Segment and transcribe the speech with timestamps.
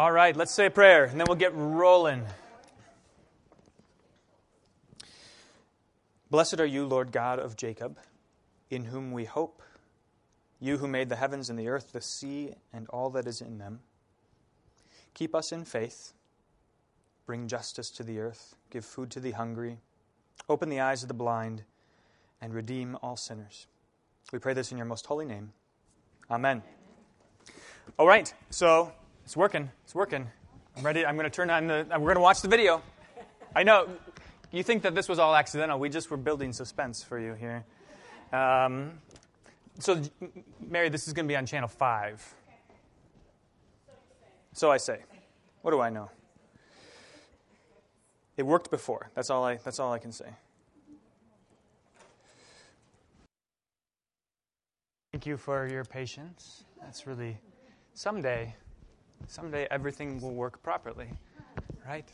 [0.00, 2.24] All right, let's say a prayer and then we'll get rolling.
[6.30, 7.98] Blessed are you, Lord God of Jacob,
[8.70, 9.62] in whom we hope,
[10.58, 13.58] you who made the heavens and the earth, the sea, and all that is in
[13.58, 13.80] them.
[15.12, 16.14] Keep us in faith,
[17.26, 19.80] bring justice to the earth, give food to the hungry,
[20.48, 21.62] open the eyes of the blind,
[22.40, 23.66] and redeem all sinners.
[24.32, 25.52] We pray this in your most holy name.
[26.30, 26.62] Amen.
[27.98, 28.94] All right, so
[29.30, 29.70] it's working.
[29.84, 30.26] It's working.
[30.76, 31.06] I'm ready.
[31.06, 31.86] I'm going to turn on the.
[31.88, 32.82] We're going to watch the video.
[33.54, 33.88] I know
[34.50, 35.78] you think that this was all accidental.
[35.78, 37.64] We just were building suspense for you here.
[38.32, 38.90] Um,
[39.78, 40.02] so,
[40.60, 42.34] Mary, this is going to be on channel five.
[44.52, 44.98] So I say.
[45.62, 46.10] What do I know?
[48.36, 49.12] It worked before.
[49.14, 49.58] That's all I.
[49.58, 50.26] That's all I can say.
[55.12, 56.64] Thank you for your patience.
[56.82, 57.38] That's really
[57.94, 58.56] someday,
[59.26, 61.08] someday everything will work properly,
[61.86, 62.08] right?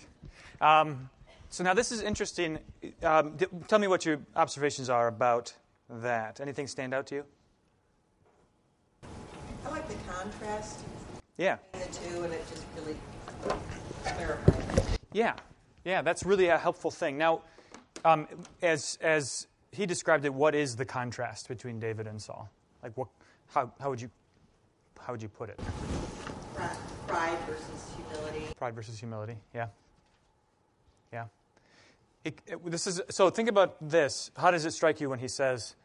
[0.61, 1.09] Um,
[1.49, 2.59] so now this is interesting.
[3.03, 3.37] Um,
[3.69, 5.55] tell me what your observations are about
[5.89, 6.41] that.
[6.41, 7.25] Anything stand out to you?
[9.65, 10.81] I like the contrast.
[11.37, 11.57] Yeah.
[11.73, 12.97] The two, and it just really
[14.03, 14.99] clarifies.
[15.13, 15.35] Yeah,
[15.85, 17.19] yeah, that's really a helpful thing.
[17.19, 17.43] Now,
[18.05, 18.27] um,
[18.63, 22.49] as as he described it, what is the contrast between David and Saul?
[22.83, 23.09] Like, what?
[23.49, 24.11] How how would you
[25.01, 25.61] how would you put it?
[27.07, 28.47] Pride versus humility.
[28.59, 29.37] Pride versus humility.
[29.55, 29.67] Yeah.
[31.13, 31.27] Yeah.
[32.25, 33.31] It, it, this is so.
[33.31, 34.31] Think about this.
[34.37, 35.77] How does it strike you when he says?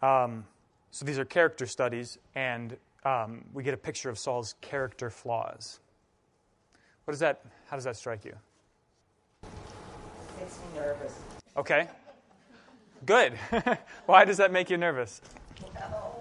[0.00, 0.44] Um,
[0.90, 5.80] so these are character studies, and um, we get a picture of Saul's character flaws.
[7.04, 7.42] What does that?
[7.66, 8.34] How does that strike you?
[10.40, 11.18] Makes me nervous.
[11.56, 11.88] Okay.
[13.04, 13.34] Good.
[14.06, 15.20] Why does that make you nervous?
[15.74, 16.13] Well,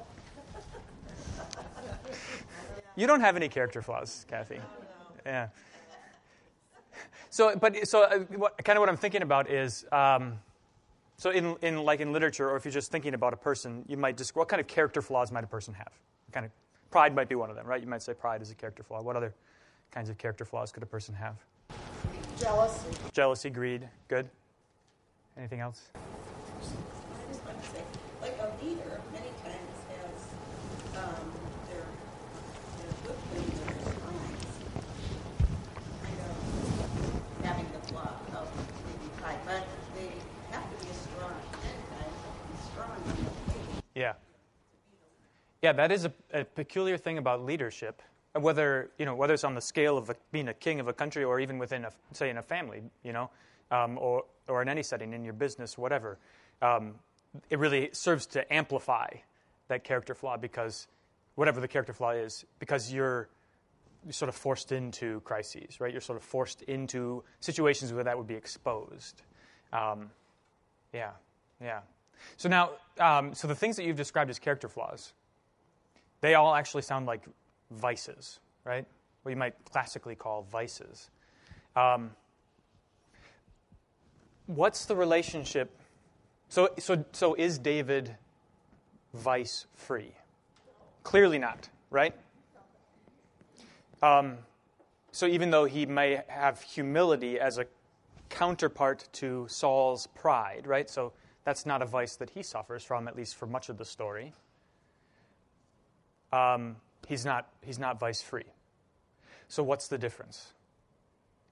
[2.95, 4.59] You don't have any character flaws, Kathy.
[5.25, 5.47] Yeah.
[7.30, 10.39] So, but so uh, what, kind of what I'm thinking about is, um,
[11.17, 13.98] so in, in like in literature, or if you're just thinking about a person, you
[13.98, 15.92] might just what kind of character flaws might a person have?
[16.27, 16.52] What kind of
[16.92, 17.81] pride might be one of them, right?
[17.81, 19.02] You might say pride is a character flaw.
[19.02, 19.33] What other
[19.89, 21.37] kinds of character flaws could a person have?
[22.39, 22.89] Jealousy.
[23.14, 23.89] Jealousy, greed.
[24.08, 24.30] Good.
[25.37, 25.89] Anything else?
[25.95, 25.98] I
[27.31, 27.81] just want to say,
[28.21, 31.31] like a leader, many times has um,
[31.71, 31.86] their,
[32.77, 34.54] their good things and their signs.
[36.04, 38.48] Kind of having the flaw of
[38.86, 39.64] maybe pride, but
[39.95, 40.10] they
[40.52, 41.33] have to be a strong,
[41.64, 42.17] many times,
[42.52, 43.83] be strong in the faith.
[43.95, 44.14] Yeah.
[45.61, 48.02] Yeah, that is a, a peculiar thing about leadership.
[48.33, 50.93] Whether you know whether it's on the scale of a, being a king of a
[50.93, 53.30] country, or even within a say in a family, you know,
[53.70, 56.17] um, or or in any setting in your business, whatever,
[56.61, 56.95] um,
[57.52, 59.08] it really serves to amplify
[59.67, 60.87] that character flaw because
[61.36, 63.30] whatever the character flaw is, because you're
[64.04, 65.92] you're sort of forced into crises, right?
[65.92, 69.21] You're sort of forced into situations where that would be exposed.
[69.71, 70.10] Um,
[70.92, 71.11] yeah,
[71.61, 71.81] yeah.
[72.37, 75.13] So now, um, so the things that you've described as character flaws,
[76.21, 77.23] they all actually sound like
[77.71, 78.85] vices, right?
[79.23, 81.09] What you might classically call vices.
[81.75, 82.11] Um,
[84.45, 85.71] what's the relationship?
[86.49, 88.15] So, so, so is David
[89.13, 90.11] vice free?
[91.03, 92.13] Clearly not, right?
[94.01, 94.37] Um,
[95.11, 97.65] so even though he may have humility as a
[98.30, 100.89] counterpart to Saul's pride, right?
[100.89, 101.13] So
[101.43, 104.33] that's not a vice that he suffers from, at least for much of the story.
[106.31, 106.77] Um,
[107.08, 108.45] he's not he's not vice free.
[109.48, 110.54] So what's the difference?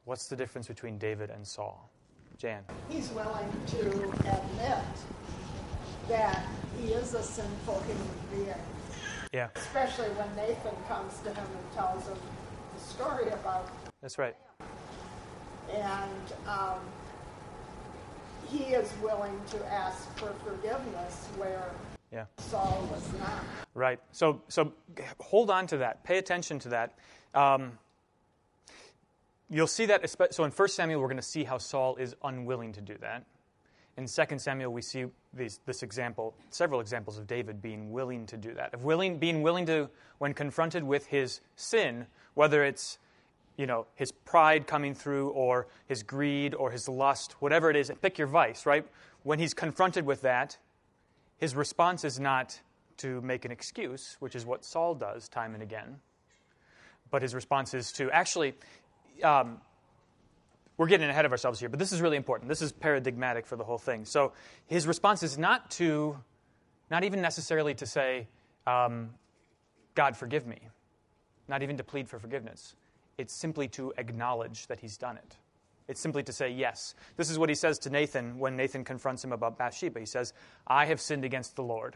[0.05, 1.89] What's the difference between David and Saul?
[2.37, 2.63] Jan.
[2.89, 4.83] He's willing to admit
[6.09, 6.43] that
[6.79, 8.55] he is a sinful human being,
[9.31, 12.17] Yeah, especially when Nathan comes to him and tells him
[12.73, 13.69] the story about
[14.01, 14.35] that's right.
[15.71, 16.79] and um,
[18.51, 21.71] he is willing to ask for forgiveness where
[22.11, 22.25] Yeah.
[22.39, 23.43] Saul was not.
[23.73, 23.99] Right.
[24.11, 24.73] So, so
[25.21, 26.03] hold on to that.
[26.03, 26.97] Pay attention to that.
[27.33, 27.79] Um,
[29.49, 30.09] you'll see that.
[30.33, 33.25] So in 1 Samuel, we're going to see how Saul is unwilling to do that.
[33.97, 38.37] In 2 Samuel, we see these, this example, several examples of David being willing to
[38.37, 42.97] do that, of willing, being willing to, when confronted with his sin, whether it's
[43.61, 47.91] you know his pride coming through, or his greed, or his lust, whatever it is.
[48.01, 48.87] Pick your vice, right?
[49.21, 50.57] When he's confronted with that,
[51.37, 52.59] his response is not
[52.97, 55.97] to make an excuse, which is what Saul does time and again,
[57.11, 58.55] but his response is to actually,
[59.23, 59.61] um,
[60.77, 62.49] we're getting ahead of ourselves here, but this is really important.
[62.49, 64.05] This is paradigmatic for the whole thing.
[64.05, 64.33] So
[64.65, 66.17] his response is not to,
[66.89, 68.27] not even necessarily to say,
[68.65, 69.11] um,
[69.93, 70.57] God, forgive me,
[71.47, 72.75] not even to plead for forgiveness.
[73.21, 75.37] It's simply to acknowledge that he's done it.
[75.87, 76.95] It's simply to say, yes.
[77.17, 79.99] This is what he says to Nathan when Nathan confronts him about Bathsheba.
[79.99, 80.33] He says,
[80.65, 81.95] I have sinned against the Lord.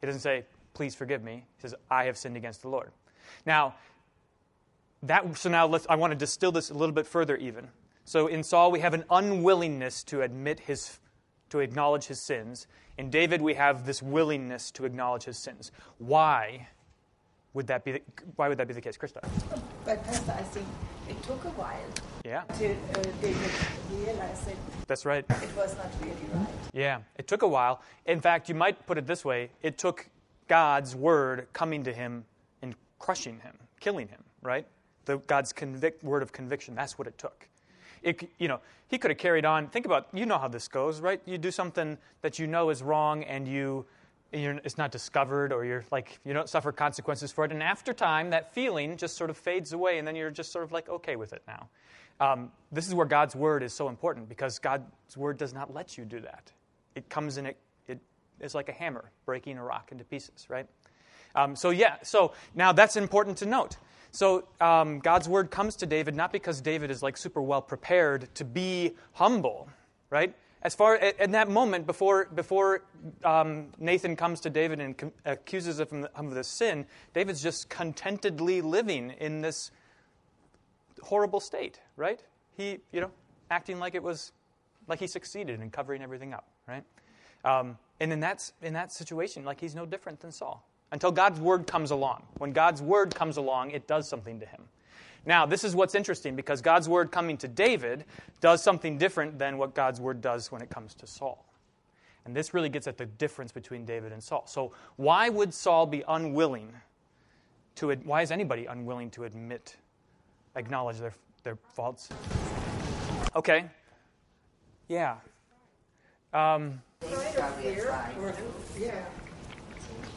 [0.00, 0.44] He doesn't say,
[0.74, 1.44] please forgive me.
[1.56, 2.90] He says, I have sinned against the Lord.
[3.46, 3.74] Now,
[5.04, 7.68] that, so now let's, I want to distill this a little bit further even.
[8.04, 10.98] So in Saul, we have an unwillingness to admit his,
[11.50, 12.66] to acknowledge his sins.
[12.96, 15.70] In David, we have this willingness to acknowledge his sins.
[15.98, 16.68] Why
[17.58, 17.90] would that be?
[17.90, 18.02] The,
[18.36, 19.20] why would that be the case, Krista?
[19.84, 20.66] But Pastor, I think
[21.08, 21.90] it took a while
[22.24, 23.02] Yeah, till uh,
[23.90, 24.56] realized that
[24.86, 25.24] that's right.
[25.28, 26.46] it was not really right.
[26.72, 27.82] Yeah, it took a while.
[28.06, 30.08] In fact, you might put it this way: it took
[30.46, 32.24] God's word coming to him
[32.62, 34.22] and crushing him, killing him.
[34.40, 34.66] Right?
[35.06, 36.76] The God's convict, word of conviction.
[36.76, 37.48] That's what it took.
[38.04, 39.66] It, you know, he could have carried on.
[39.66, 41.20] Think about, you know how this goes, right?
[41.26, 43.84] You do something that you know is wrong, and you,
[44.32, 47.52] it's not discovered, or you're like, you don't suffer consequences for it.
[47.52, 50.64] And after time, that feeling just sort of fades away, and then you're just sort
[50.64, 51.68] of like okay with it now.
[52.20, 55.96] Um, this is where God's word is so important because God's word does not let
[55.96, 56.52] you do that.
[56.94, 57.56] It comes in it.
[57.86, 58.00] It
[58.40, 60.66] is like a hammer breaking a rock into pieces, right?
[61.34, 61.96] Um, so yeah.
[62.02, 63.76] So now that's important to note.
[64.10, 68.34] So um, God's word comes to David not because David is like super well prepared
[68.34, 69.68] to be humble,
[70.10, 70.34] right?
[70.62, 72.82] As far in that moment before before
[73.24, 78.60] um, Nathan comes to David and com- accuses him of this sin, David's just contentedly
[78.60, 79.70] living in this
[81.02, 82.20] horrible state, right?
[82.56, 83.10] He, you know,
[83.50, 84.32] acting like it was
[84.88, 86.82] like he succeeded in covering everything up, right?
[87.44, 91.40] Um, and in that in that situation, like he's no different than Saul until God's
[91.40, 92.22] word comes along.
[92.38, 94.62] When God's word comes along, it does something to him.
[95.26, 98.04] Now, this is what's interesting because God's word coming to David
[98.40, 101.44] does something different than what God's word does when it comes to Saul.
[102.24, 104.44] And this really gets at the difference between David and Saul.
[104.46, 106.72] So, why would Saul be unwilling
[107.76, 109.76] to, why is anybody unwilling to admit,
[110.56, 112.08] acknowledge their, their faults?
[113.36, 113.66] Okay.
[114.88, 115.16] Yeah.
[116.32, 116.82] Um,
[118.78, 119.04] Yeah.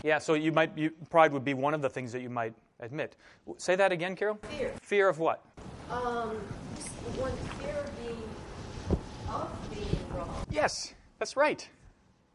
[0.04, 2.54] Yeah, so you might, you, pride would be one of the things that you might
[2.80, 3.16] admit.
[3.58, 4.40] Say that again, Carol?
[4.58, 4.72] Fear.
[4.82, 5.44] Fear of what?
[5.90, 6.38] Um,
[7.18, 8.22] one fear of being
[9.30, 10.46] of being wrong.
[10.50, 11.68] Yes, that's right.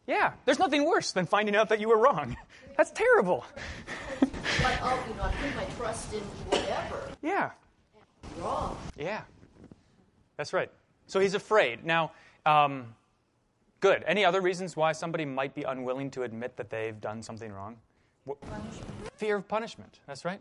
[0.07, 2.37] Yeah, there's nothing worse than finding out that you were wrong.
[2.77, 3.45] That's terrible.
[4.63, 7.11] Like, oh, you know, I put my trust in whatever.
[7.23, 7.51] Yeah,
[8.39, 8.77] Wrong.
[8.97, 9.21] yeah.
[10.39, 10.71] That's right.
[11.07, 11.85] So he's afraid.
[11.85, 12.13] Now,
[12.47, 12.95] um,
[13.87, 14.03] good.
[14.07, 17.77] Any other reasons why somebody might be unwilling to admit that they've done something wrong?
[19.15, 20.01] Fear of punishment.
[20.07, 20.41] That's right.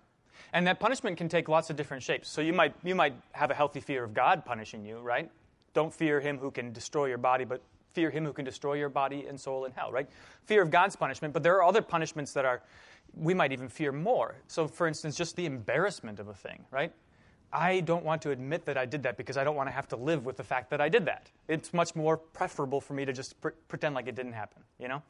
[0.53, 2.27] And that punishment can take lots of different shapes.
[2.27, 5.29] So you might, you might have a healthy fear of God punishing you, right?
[5.73, 7.61] Don't fear him who can destroy your body, but
[7.93, 10.09] fear him who can destroy your body and soul in hell, right?
[10.45, 12.63] Fear of God's punishment, but there are other punishments that are,
[13.15, 14.35] we might even fear more.
[14.47, 16.91] So, for instance, just the embarrassment of a thing, right?
[17.55, 19.87] I don't want to admit that I did that because I don't want to have
[19.89, 21.29] to live with the fact that I did that.
[21.47, 24.87] It's much more preferable for me to just pre- pretend like it didn't happen, you
[24.89, 25.01] know?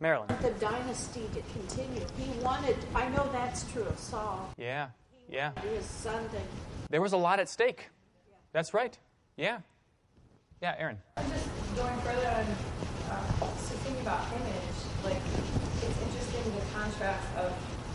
[0.00, 0.28] Marilyn.
[0.42, 2.04] The dynasty to continue.
[2.18, 4.88] He wanted, I know that's true of Saul, Yeah,
[5.28, 5.52] yeah.
[5.62, 6.36] his son to
[6.90, 7.88] There was a lot at stake.
[8.52, 8.96] That's right.
[9.36, 9.58] Yeah.
[10.62, 10.98] Yeah, Aaron.
[11.16, 12.46] I'm just going further on,
[13.10, 17.52] uh, so thinking about image, like, it's interesting the contrast of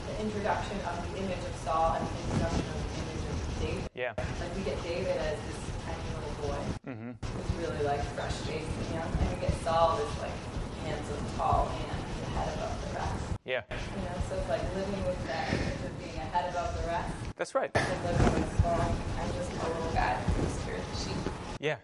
[0.08, 3.90] the introduction of the image of Saul and the introduction of the image of David.
[3.96, 4.14] Yeah.
[4.18, 7.12] Like, we get David as this tiny little boy mm-hmm.
[7.16, 10.36] who's really, like, fresh faced and young, and we get Saul, this, like,
[10.84, 13.24] handsome, tall man, who's ahead above the rest.
[13.46, 13.62] Yeah.
[13.72, 17.14] You know, so it's like living with that image of being ahead above the rest,
[17.36, 17.72] That's right.
[17.74, 21.34] and living with Saul, I'm just a little guy who scares the sheep.
[21.60, 21.78] Yeah.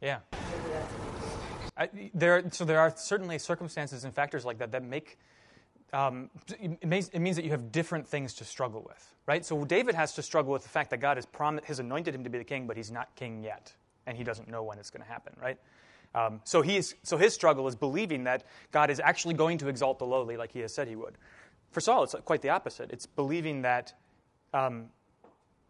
[0.00, 0.18] Yeah.
[0.32, 1.40] Maybe that's a big deal.
[1.76, 5.18] I, there, so there are certainly circumstances and factors like that that make
[5.94, 6.28] um,
[6.60, 9.44] it, means, it means that you have different things to struggle with, right?
[9.44, 12.24] So David has to struggle with the fact that God has promised, has anointed him
[12.24, 13.72] to be the king, but he's not king yet,
[14.06, 15.58] and he doesn't know when it's going to happen, right?
[16.14, 16.64] Um, so
[17.02, 20.52] so his struggle is believing that God is actually going to exalt the lowly, like
[20.52, 21.18] He has said He would.
[21.72, 22.92] For Saul, it's quite the opposite.
[22.92, 23.92] It's believing that
[24.52, 24.90] um,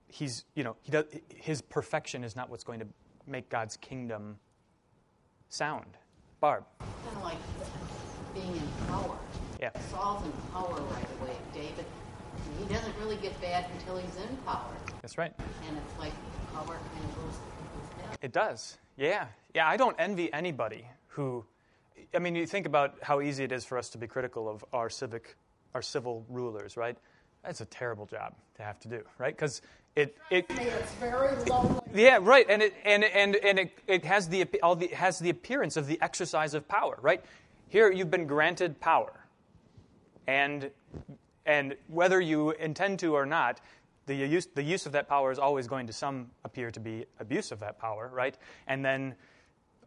[0.06, 2.86] he's, you know, he does, his perfection is not what's going to
[3.26, 4.36] make God's kingdom
[5.48, 5.96] sound.
[6.40, 6.64] Barb.
[6.78, 7.38] Kind of like
[8.34, 9.16] being in power.
[9.64, 9.70] Yeah.
[9.90, 11.36] Saul's in power right away.
[11.54, 11.86] David,
[12.58, 14.70] he doesn't really get bad until he's in power.
[15.00, 15.32] That's right.
[15.66, 16.12] And it's like
[16.52, 18.18] power kind of goes to people's head.
[18.20, 18.76] It does.
[18.98, 19.26] Yeah.
[19.54, 21.46] Yeah, I don't envy anybody who
[22.14, 24.62] I mean, you think about how easy it is for us to be critical of
[24.74, 25.34] our civic
[25.74, 26.98] our civil rulers, right?
[27.42, 29.34] That's a terrible job to have to do, right?
[29.34, 29.62] Cuz
[29.96, 31.80] it it It's very lonely.
[31.94, 35.20] yeah, right, and it and and and it, it has the all the it has
[35.20, 37.24] the appearance of the exercise of power, right?
[37.70, 39.23] Here you've been granted power,
[40.26, 40.70] and
[41.46, 43.60] and whether you intend to or not,
[44.06, 47.04] the use, the use of that power is always going to some appear to be
[47.20, 48.38] abuse of that power, right?
[48.66, 49.14] And then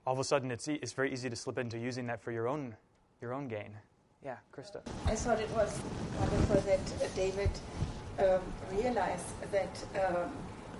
[0.05, 2.31] all of a sudden it's, e- it's very easy to slip into using that for
[2.31, 2.75] your own,
[3.21, 3.71] your own gain.
[4.23, 4.81] Yeah, Krista.
[5.07, 5.79] I thought it was
[6.19, 7.49] wonderful that uh, David
[8.19, 8.41] um,
[8.71, 10.31] realized that um,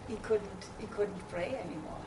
[0.08, 1.98] he couldn't he couldn't pray anymore.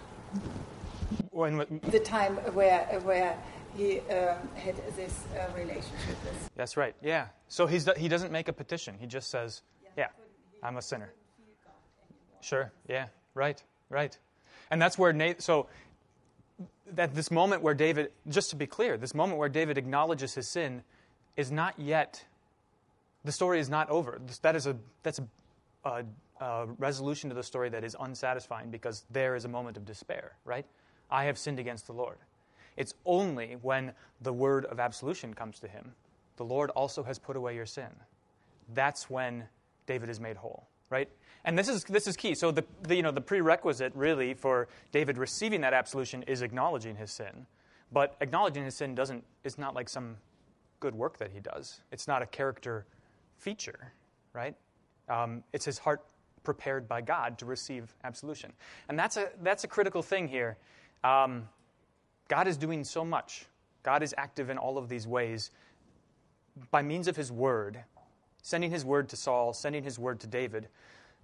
[1.30, 3.36] When, when- The time where where
[3.76, 6.50] he um, had this uh, relationship with.
[6.56, 7.26] that's right, yeah.
[7.48, 8.96] So he's, he doesn't make a petition.
[8.98, 9.62] He just says,
[9.96, 10.08] yeah,
[10.62, 11.12] I'm a sinner.
[12.40, 14.16] Sure, yeah, right, right.
[14.70, 15.66] And that's where Nate, so
[16.92, 20.48] that this moment where David, just to be clear, this moment where David acknowledges his
[20.48, 20.82] sin
[21.36, 22.24] is not yet,
[23.24, 24.20] the story is not over.
[24.42, 25.26] That is a, that's a,
[25.88, 26.04] a,
[26.40, 30.32] a resolution to the story that is unsatisfying because there is a moment of despair,
[30.44, 30.66] right?
[31.10, 32.16] I have sinned against the Lord.
[32.80, 35.92] It's only when the word of absolution comes to him,
[36.38, 37.90] the Lord also has put away your sin.
[38.72, 39.44] That's when
[39.84, 41.06] David is made whole, right?
[41.44, 42.34] And this is, this is key.
[42.34, 46.96] So the, the, you know, the prerequisite really for David receiving that absolution is acknowledging
[46.96, 47.44] his sin.
[47.92, 50.16] But acknowledging his sin doesn't, is not like some
[50.80, 51.82] good work that he does.
[51.92, 52.86] It's not a character
[53.36, 53.92] feature,
[54.32, 54.54] right?
[55.10, 56.00] Um, it's his heart
[56.44, 58.54] prepared by God to receive absolution.
[58.88, 60.56] And that's a, that's a critical thing here.
[61.04, 61.46] Um,
[62.30, 63.46] God is doing so much.
[63.82, 65.50] God is active in all of these ways
[66.70, 67.82] by means of his word,
[68.40, 70.68] sending his word to Saul, sending his word to David.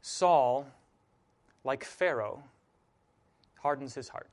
[0.02, 0.66] Saul,
[1.62, 2.42] like Pharaoh,
[3.54, 4.30] hardens his heart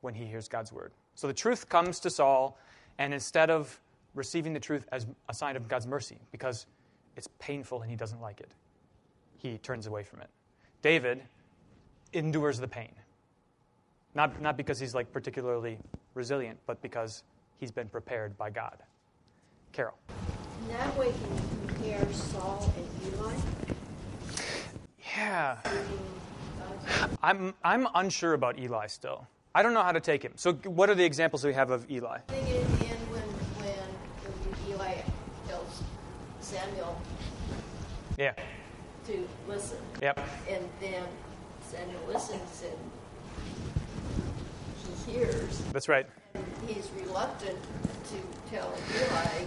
[0.00, 0.92] when he hears God's word.
[1.16, 2.56] So the truth comes to Saul,
[2.98, 3.80] and instead of
[4.14, 6.66] receiving the truth as a sign of God's mercy, because
[7.16, 8.52] it's painful and he doesn't like it,
[9.36, 10.30] he turns away from it.
[10.80, 11.22] David
[12.12, 12.92] endures the pain.
[14.14, 15.78] Not, not because he's like particularly
[16.14, 17.22] resilient, but because
[17.58, 18.76] he's been prepared by God.
[19.72, 19.94] Carol.
[20.62, 23.34] In that way, can you compare Saul and Eli?
[25.16, 25.56] Yeah.
[27.22, 29.26] I'm, I'm unsure about Eli still.
[29.54, 30.32] I don't know how to take him.
[30.36, 32.18] So, what are the examples we have of Eli?
[32.28, 33.22] thing in the end when,
[33.60, 34.94] when Eli
[35.48, 35.82] tells
[36.40, 37.00] Samuel
[38.16, 38.34] Yeah.
[39.06, 40.20] to listen, Yep.
[40.48, 41.04] and then
[41.62, 42.78] Samuel listens and
[45.08, 46.06] hears, That's right.
[46.34, 47.58] and he's reluctant
[48.10, 49.46] to tell Eli,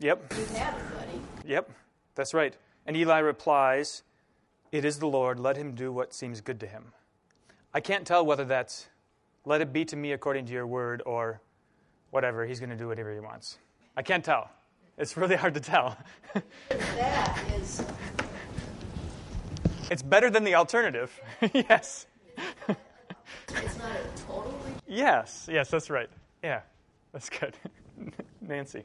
[0.00, 0.32] Yep.
[0.36, 1.20] you had it, buddy.
[1.46, 1.70] Yep.
[2.14, 2.56] That's right.
[2.86, 4.02] And Eli replies,
[4.72, 5.38] It is the Lord.
[5.40, 6.92] Let him do what seems good to him.
[7.74, 8.88] I can't tell whether that's,
[9.44, 11.40] let it be to me according to your word, or
[12.10, 12.44] whatever.
[12.46, 13.58] He's going to do whatever he wants.
[13.96, 14.50] I can't tell.
[14.96, 15.96] It's really hard to tell.
[16.68, 17.84] That is,
[19.90, 21.18] it's better than the alternative.
[21.52, 22.06] yes.
[23.48, 24.82] It's not a total rejection.
[24.86, 25.48] Yes.
[25.50, 26.10] Yes, that's right.
[26.42, 26.60] Yeah.
[27.12, 27.56] That's good.
[28.40, 28.84] Nancy.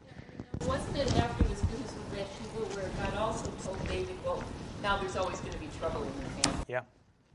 [0.62, 4.44] Wasn't it after this business with Bathsheba where God also told David, well,
[4.82, 6.66] now there's always going to be trouble in your family.
[6.68, 6.82] Yeah.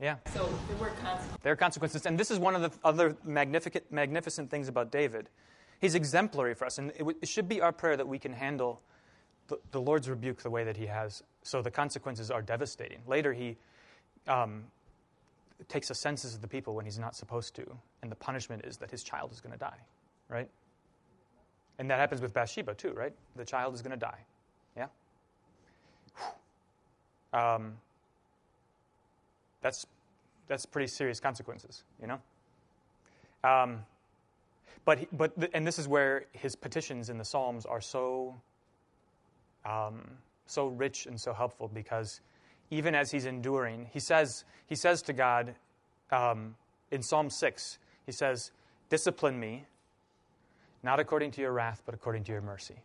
[0.01, 0.15] Yeah.
[0.33, 1.37] So there were consequences.
[1.43, 2.05] There are consequences.
[2.05, 5.29] And this is one of the other magnificent, magnificent things about David.
[5.81, 6.77] He's exemplary for us.
[6.77, 8.81] And it, w- it should be our prayer that we can handle
[9.47, 11.23] the, the Lord's rebuke the way that he has.
[11.43, 12.99] So the consequences are devastating.
[13.07, 13.57] Later, he
[14.27, 14.63] um,
[15.67, 17.65] takes a census of the people when he's not supposed to.
[18.01, 19.79] And the punishment is that his child is going to die,
[20.29, 20.49] right?
[21.77, 23.13] And that happens with Bathsheba, too, right?
[23.35, 24.19] The child is going to die.
[24.77, 24.87] Yeah?
[27.33, 27.73] Um,
[29.61, 29.85] that's
[30.47, 32.19] that's pretty serious consequences, you know.
[33.43, 33.85] Um,
[34.83, 38.35] but he, but and this is where his petitions in the Psalms are so
[39.65, 40.01] um,
[40.47, 42.21] so rich and so helpful because
[42.71, 45.55] even as he's enduring, he says he says to God
[46.11, 46.55] um,
[46.91, 48.51] in Psalm six, he says,
[48.89, 49.65] "Discipline me,
[50.83, 52.81] not according to your wrath, but according to your mercy."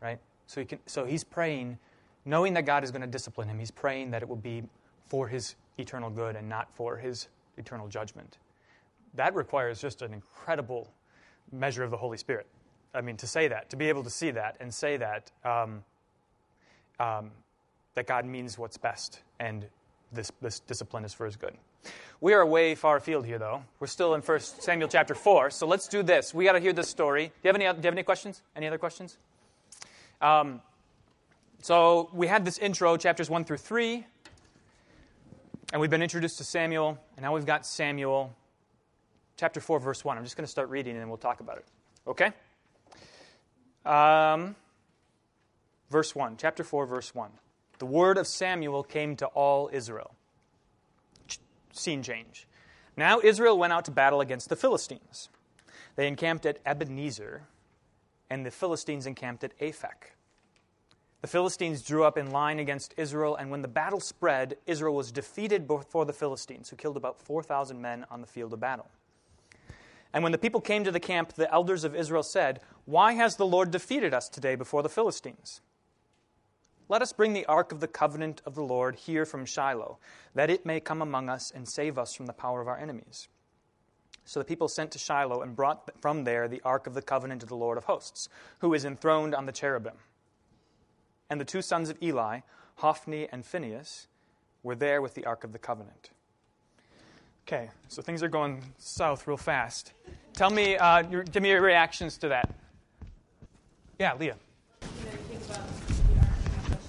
[0.00, 0.18] Right.
[0.46, 0.80] So he can.
[0.86, 1.78] So he's praying,
[2.24, 3.58] knowing that God is going to discipline him.
[3.58, 4.64] He's praying that it will be
[5.06, 8.38] for his eternal good and not for his eternal judgment.
[9.14, 10.90] That requires just an incredible
[11.52, 12.46] measure of the Holy Spirit.
[12.94, 15.84] I mean, to say that, to be able to see that and say that, um,
[16.98, 17.30] um,
[17.94, 19.66] that God means what's best and
[20.12, 21.54] this, this discipline is for his good.
[22.20, 23.64] We are way far afield here, though.
[23.80, 26.32] We're still in 1 Samuel chapter 4, so let's do this.
[26.32, 27.26] We got to hear this story.
[27.26, 28.42] Do you have any, do you have any questions?
[28.54, 29.18] Any other questions?
[30.20, 30.60] Um,
[31.62, 34.06] so we had this intro, chapters 1 through 3.
[35.72, 38.34] And we've been introduced to Samuel, and now we've got Samuel,
[39.38, 40.18] chapter 4, verse 1.
[40.18, 41.64] I'm just going to start reading and then we'll talk about it.
[42.06, 42.30] Okay?
[43.86, 44.54] Um,
[45.90, 47.30] verse 1, chapter 4, verse 1.
[47.82, 50.14] The word of Samuel came to all Israel.
[51.72, 52.46] Scene change.
[52.96, 55.30] Now Israel went out to battle against the Philistines.
[55.96, 57.42] They encamped at Ebenezer,
[58.30, 60.14] and the Philistines encamped at Aphek.
[61.22, 65.10] The Philistines drew up in line against Israel, and when the battle spread, Israel was
[65.10, 68.90] defeated before the Philistines, who killed about 4,000 men on the field of battle.
[70.12, 73.34] And when the people came to the camp, the elders of Israel said, Why has
[73.34, 75.62] the Lord defeated us today before the Philistines?
[76.88, 79.98] Let us bring the ark of the covenant of the Lord here from Shiloh,
[80.34, 83.28] that it may come among us and save us from the power of our enemies.
[84.24, 87.42] So the people sent to Shiloh and brought from there the ark of the covenant
[87.42, 88.28] of the Lord of hosts,
[88.60, 89.94] who is enthroned on the cherubim.
[91.30, 92.40] And the two sons of Eli,
[92.76, 94.06] Hophni and Phinehas,
[94.62, 96.10] were there with the ark of the covenant.
[97.46, 99.92] Okay, so things are going south real fast.
[100.34, 102.54] Tell me, uh, your, give me your reactions to that.
[103.98, 104.36] Yeah, Leah.
[104.80, 106.80] you know, you think about the Ark and how much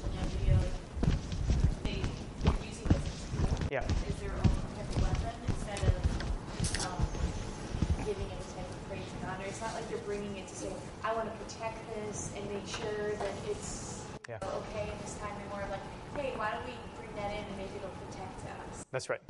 [1.83, 2.01] they,
[2.43, 3.05] they're using this
[3.51, 3.81] as Yeah.
[3.81, 9.45] own type of weapon instead of um, giving it a type of praise and honor.
[9.47, 10.67] It's not like they're bringing it to say,
[11.03, 14.37] I want to protect this and make sure that it's Yeah.
[14.43, 15.33] okay in this time.
[15.39, 15.81] They're more like,
[16.15, 18.85] hey, why don't we bring that in and maybe it'll protect us?
[18.91, 19.21] That's right.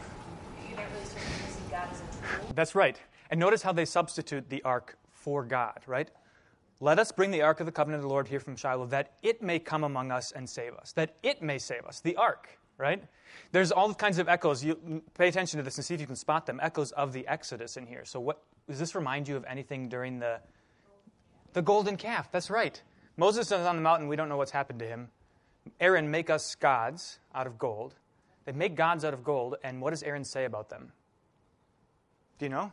[0.67, 2.51] You're not really sort of using God as a tool.
[2.53, 2.99] That's right.
[3.29, 6.11] And notice how they substitute the ark for God, right?
[6.81, 9.13] Let us bring the ark of the covenant of the Lord here from Shiloh, that
[9.23, 10.91] it may come among us and save us.
[10.91, 12.01] That it may save us.
[12.01, 13.03] The ark, right?
[13.51, 14.63] There's all kinds of echoes.
[14.63, 16.59] You pay attention to this and see if you can spot them.
[16.61, 18.05] Echoes of the Exodus in here.
[18.05, 20.39] So, what does this remind you of anything during the
[21.53, 22.31] the golden calf?
[22.31, 22.81] That's right.
[23.17, 24.07] Moses is on the mountain.
[24.07, 25.09] We don't know what's happened to him.
[25.79, 27.95] Aaron make us gods out of gold.
[28.45, 30.91] They make gods out of gold, and what does Aaron say about them?
[32.39, 32.71] Do you know?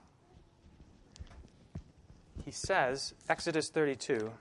[2.44, 4.32] He says, Exodus 32.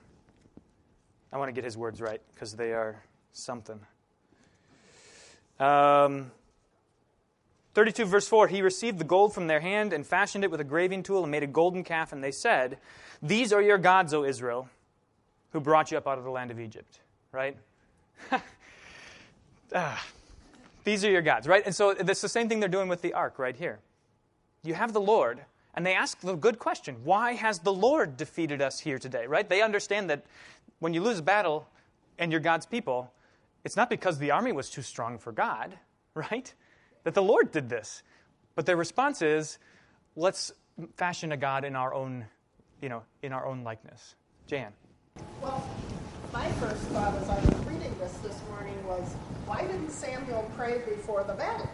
[1.32, 3.78] I want to get his words right because they are something.
[5.60, 6.32] Um,
[7.74, 10.64] 32, verse 4 He received the gold from their hand and fashioned it with a
[10.64, 12.78] graving tool and made a golden calf, and they said,
[13.22, 14.68] These are your gods, O Israel,
[15.52, 17.00] who brought you up out of the land of Egypt.
[17.30, 17.56] Right?
[19.74, 20.04] ah,
[20.82, 21.62] these are your gods, right?
[21.64, 23.78] And so it's the same thing they're doing with the ark right here.
[24.64, 25.40] You have the Lord,
[25.74, 29.48] and they ask the good question why has the Lord defeated us here today, right?
[29.48, 30.24] They understand that
[30.80, 31.68] when you lose a battle
[32.18, 33.12] and you're God's people,
[33.64, 35.78] it's not because the army was too strong for God,
[36.14, 36.52] right?
[37.04, 38.02] That the Lord did this.
[38.54, 39.58] But their response is,
[40.16, 40.52] let's
[40.96, 42.26] fashion a God in our own,
[42.80, 44.14] you know, in our own likeness.
[44.46, 44.72] Jan.
[45.40, 45.68] Well,
[46.32, 49.14] my first thought as I was reading this this morning was,
[49.46, 51.68] why didn't Samuel pray before the battle?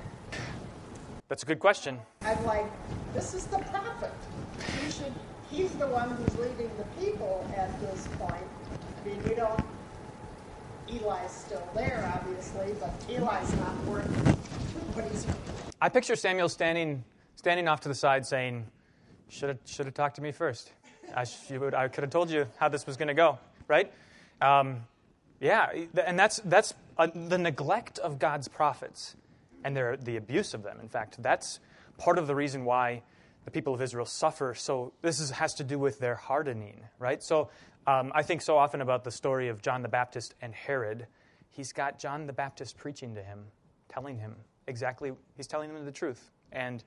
[1.28, 1.98] That's a good question.
[2.22, 2.66] I'm like,
[3.12, 4.12] this is the prophet.
[4.80, 5.12] He should,
[5.50, 8.44] he's the one who's leading the people at this point.
[8.72, 9.60] I mean, we don't,
[10.88, 14.36] Eli's still there, obviously, but Eli's not working.
[15.80, 18.66] I picture Samuel standing, standing off to the side saying,
[19.28, 20.72] should have, talked to me first.
[21.14, 21.24] I,
[21.76, 23.92] I could have told you how this was going to go, right?
[24.40, 24.84] Um,
[25.40, 25.70] yeah,
[26.04, 29.16] and that's, that's uh, the neglect of God's prophets
[29.64, 30.78] and their, the abuse of them.
[30.80, 31.60] In fact, that's
[31.98, 33.02] part of the reason why
[33.46, 34.54] the people of Israel suffer.
[34.54, 37.22] So this is, has to do with their hardening, right?
[37.22, 37.48] So
[37.86, 41.06] um, I think so often about the story of John the Baptist and Herod.
[41.48, 43.46] He's got John the Baptist preaching to him,
[43.88, 46.30] telling him exactly, he's telling him the truth.
[46.52, 46.84] And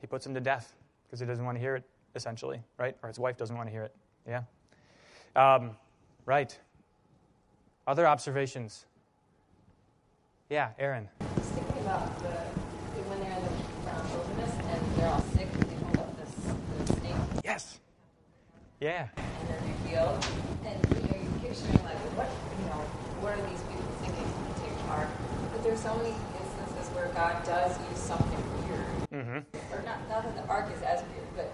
[0.00, 0.74] he puts him to death
[1.06, 2.96] because he doesn't want to hear it, essentially, right?
[3.02, 3.94] Or his wife doesn't want to hear it.
[4.26, 4.42] Yeah.
[5.36, 5.72] Um,
[6.26, 6.58] right.
[7.86, 8.86] Other observations?
[10.48, 11.08] Yeah, Aaron.
[11.20, 12.28] Thinking about the,
[13.08, 13.50] when they're in the
[14.14, 16.34] wilderness and they're all sick and they hold up this,
[16.86, 17.78] this snake Yes.
[18.78, 19.08] Yeah.
[19.16, 20.20] and then they heal.
[20.68, 22.84] And you know, you're picturing like, what, you know,
[23.24, 25.08] what are these people thinking to take part?
[25.50, 28.36] But there's so many instances where God does use something
[28.68, 28.84] weird.
[29.08, 29.40] Mm-hmm.
[29.72, 31.48] Or not, not that the ark is as weird, but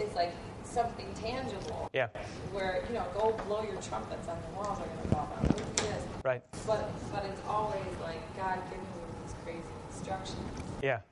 [0.00, 0.32] it's like
[0.64, 1.90] something tangible.
[1.92, 2.08] Yeah.
[2.56, 5.44] Where, you know, go blow your trumpets on the walls are going to fall down.
[5.84, 6.00] Yes.
[6.24, 6.42] Right.
[6.66, 10.40] But, but it's always like God giving you these crazy instructions,
[10.80, 11.04] Yeah.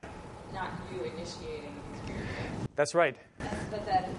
[0.53, 1.75] Not you initiating.
[2.75, 3.15] That's right.
[3.69, 4.15] But then,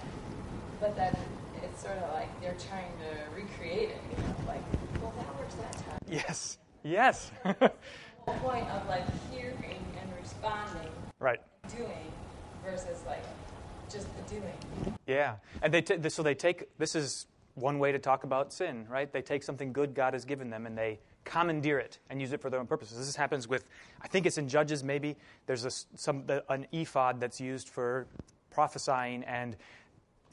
[0.79, 1.15] but then
[1.63, 3.97] it's sort of like they're trying to recreate it.
[4.11, 4.61] You know, like,
[5.01, 5.99] well, that works that time.
[6.07, 6.57] Yes.
[6.83, 7.31] Yes.
[8.25, 11.39] The whole point of like hearing and responding, right.
[11.77, 12.11] doing,
[12.63, 13.23] versus like
[13.87, 14.97] just the doing.
[15.05, 15.35] Yeah.
[15.61, 19.13] And they t- so they take this is one way to talk about sin, right?
[19.13, 22.39] They take something good God has given them and they commandeer it and use it
[22.39, 22.97] for their own purposes.
[22.97, 23.65] This happens with,
[24.01, 25.17] I think it's in Judges maybe.
[25.47, 28.07] There's a, some an ephod that's used for
[28.51, 29.57] prophesying and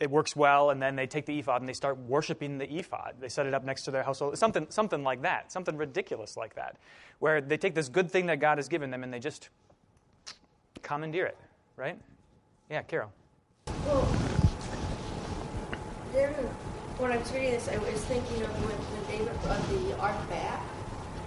[0.01, 3.15] it works well, and then they take the ephod and they start worshiping the ephod.
[3.21, 6.57] They set it up next to their household, something, something like that, something ridiculous like
[6.57, 6.77] that,
[7.21, 9.49] where they take this good thing that God has given them and they just
[10.83, 11.39] commandeer it,
[11.77, 11.97] right?
[12.69, 13.13] Yeah, Carol.
[13.87, 14.03] Well,
[16.99, 20.29] when I was reading this, I was thinking of when, when David brought the ark
[20.29, 20.63] back,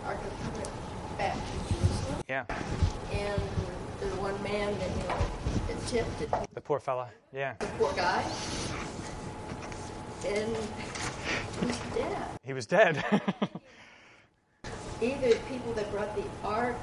[0.06, 2.24] Ark of the Covenant back to Jerusalem.
[2.28, 2.46] Yeah,
[3.12, 3.42] And
[4.00, 5.18] the one man that, you know,
[5.68, 7.10] that tipped the poor fella.
[7.34, 8.24] Yeah, the poor guy.
[10.26, 10.58] And
[11.62, 12.18] he's dead.
[12.44, 13.04] he was dead.
[15.02, 16.76] Either the people that brought the ark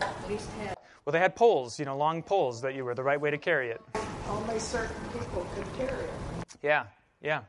[0.00, 3.02] at least had well, they had poles, you know, long poles that you were the
[3.02, 3.80] right way to carry it.
[4.28, 6.10] Only certain people could carry it.
[6.62, 6.84] Yeah,
[7.22, 7.40] yeah.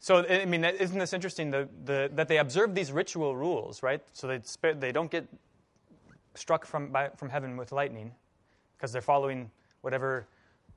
[0.00, 1.50] So I mean, isn't this interesting?
[1.50, 4.00] The, the, that they observe these ritual rules, right?
[4.12, 5.26] So they sp- they don't get
[6.34, 8.12] struck from by, from heaven with lightning
[8.76, 10.28] because they're following whatever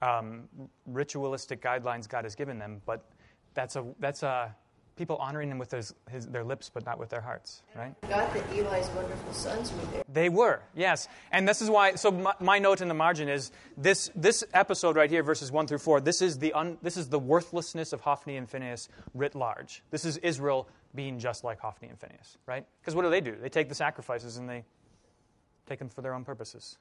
[0.02, 0.50] um,
[0.88, 2.82] ritualistic guidelines God has given them.
[2.86, 3.06] But
[3.54, 4.56] that's a that's a
[4.96, 8.00] people honoring him with his, his, their lips, but not with their hearts, right?
[8.02, 10.04] got that Eli's wonderful sons were there.
[10.12, 11.08] They were, yes.
[11.32, 14.96] And this is why, so my, my, note in the margin is this, this episode
[14.96, 18.02] right here, verses 1 through 4, this is, the un, this is the worthlessness of
[18.02, 19.82] Hophni and Phinehas writ large.
[19.90, 22.66] This is Israel being just like Hophni and Phinehas right?
[22.82, 23.36] Because what do they do?
[23.42, 24.64] They take the sacrifices and they
[25.68, 26.78] take them for their own purposes.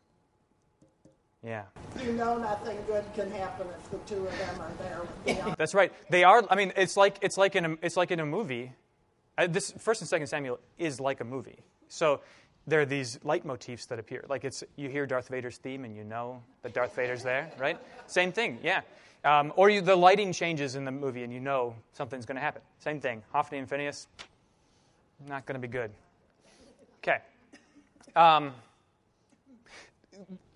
[1.43, 1.63] Yeah.
[2.03, 5.03] You know nothing good can happen if the two of them are there.
[5.27, 5.55] Yeah.
[5.59, 5.93] That's right.
[6.11, 6.45] They are.
[6.51, 8.73] I mean, it's like it's like in a it's like in a movie.
[9.39, 11.61] Uh, this First and Second Samuel is like a movie.
[11.89, 12.21] So
[12.67, 14.25] there are these leitmotifs that appear.
[14.29, 17.79] Like it's you hear Darth Vader's theme and you know that Darth Vader's there, right?
[18.07, 18.59] Same thing.
[18.63, 18.83] Yeah.
[19.25, 22.43] Um, or you, the lighting changes in the movie and you know something's going to
[22.43, 22.63] happen.
[22.79, 23.23] Same thing.
[23.33, 24.07] Hophni and Phinehas,
[25.29, 25.91] not going to be good.
[26.99, 27.19] Okay.
[28.17, 28.53] Um,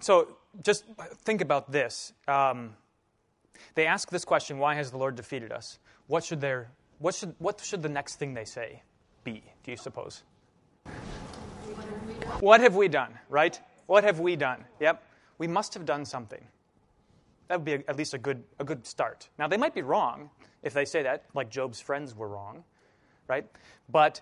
[0.01, 0.85] so just
[1.25, 2.13] think about this.
[2.29, 2.75] Um,
[3.75, 5.79] they ask this question why has the Lord defeated us?
[6.07, 8.83] What should, their, what, should, what should the next thing they say
[9.25, 10.23] be, do you suppose?
[12.41, 13.59] What have we done, right?
[13.87, 14.65] What have we done?
[14.81, 15.03] Yep.
[15.39, 16.45] We must have done something.
[17.49, 19.29] That would be a, at least a good, a good start.
[19.39, 20.31] Now, they might be wrong
[20.63, 22.65] if they say that, like Job's friends were wrong,
[23.29, 23.47] right?
[23.89, 24.21] But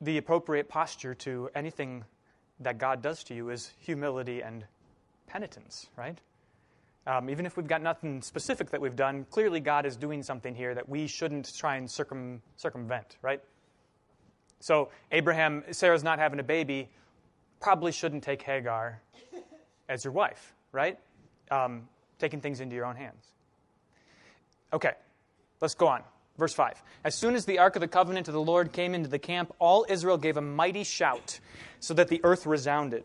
[0.00, 2.04] the appropriate posture to anything
[2.60, 4.64] that God does to you is humility and
[5.26, 6.18] penitence, right?
[7.06, 10.54] Um, even if we've got nothing specific that we've done, clearly God is doing something
[10.54, 13.40] here that we shouldn't try and circum, circumvent, right?
[14.58, 16.88] So, Abraham, Sarah's not having a baby,
[17.60, 19.00] probably shouldn't take Hagar
[19.88, 20.98] as your wife, right?
[21.50, 23.24] Um, taking things into your own hands.
[24.72, 24.92] Okay,
[25.60, 26.02] let's go on.
[26.38, 26.82] Verse 5.
[27.04, 29.54] As soon as the ark of the covenant of the Lord came into the camp,
[29.58, 31.40] all Israel gave a mighty shout,
[31.80, 33.04] so that the earth resounded.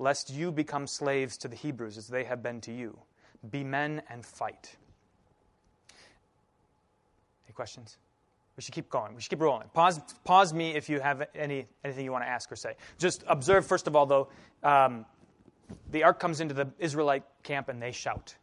[0.00, 2.98] lest you become slaves to the Hebrews as they have been to you.
[3.50, 4.74] Be men and fight.
[7.46, 7.98] Any questions?
[8.56, 9.14] We should keep going.
[9.14, 9.68] We should keep rolling.
[9.74, 12.74] Pause, pause me if you have any, anything you want to ask or say.
[12.98, 14.28] Just observe, first of all, though,
[14.62, 15.04] um,
[15.92, 18.34] the ark comes into the Israelite camp and they shout.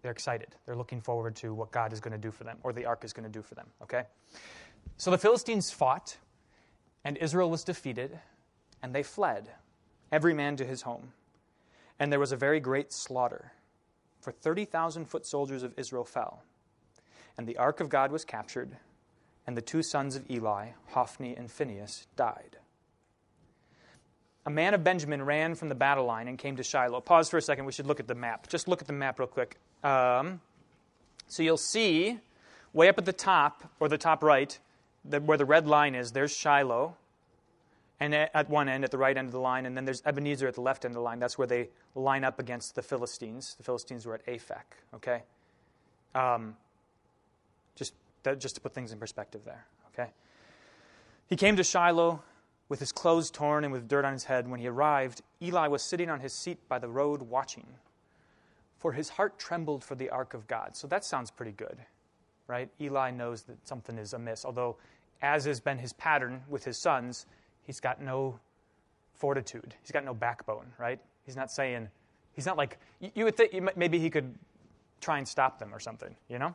[0.00, 0.48] They're excited.
[0.64, 3.04] They're looking forward to what God is going to do for them, or the ark
[3.04, 3.66] is going to do for them.
[3.82, 4.04] Okay?
[4.96, 6.16] So the Philistines fought,
[7.04, 8.18] and Israel was defeated,
[8.82, 9.50] and they fled,
[10.10, 11.12] every man to his home.
[11.98, 13.52] And there was a very great slaughter,
[14.20, 16.42] for 30,000 foot soldiers of Israel fell.
[17.38, 18.76] And the ark of God was captured,
[19.46, 22.58] and the two sons of Eli, Hophni and Phinehas, died
[24.46, 27.00] a man of Benjamin ran from the battle line and came to Shiloh.
[27.00, 27.64] Pause for a second.
[27.64, 28.48] We should look at the map.
[28.48, 29.58] Just look at the map real quick.
[29.82, 30.40] Um,
[31.26, 32.20] so you'll see
[32.72, 34.56] way up at the top, or the top right,
[35.04, 36.96] the, where the red line is, there's Shiloh.
[37.98, 40.46] And at one end, at the right end of the line, and then there's Ebenezer
[40.46, 41.18] at the left end of the line.
[41.18, 43.54] That's where they line up against the Philistines.
[43.56, 45.22] The Philistines were at Aphek, okay?
[46.14, 46.56] Um,
[47.74, 50.10] just, that, just to put things in perspective there, okay?
[51.26, 52.22] He came to Shiloh
[52.68, 54.46] with his clothes torn and with dirt on his head.
[54.46, 57.66] When he arrived, Eli was sitting on his seat by the road watching,
[58.78, 60.76] for his heart trembled for the ark of God.
[60.76, 61.78] So that sounds pretty good,
[62.46, 62.68] right?
[62.78, 64.76] Eli knows that something is amiss, although,
[65.22, 67.24] as has been his pattern with his sons,
[67.66, 68.38] he's got no
[69.14, 69.74] fortitude.
[69.82, 71.00] He's got no backbone, right?
[71.24, 71.88] He's not saying,
[72.32, 74.34] he's not like, you would think maybe he could
[75.00, 76.54] try and stop them or something, you know?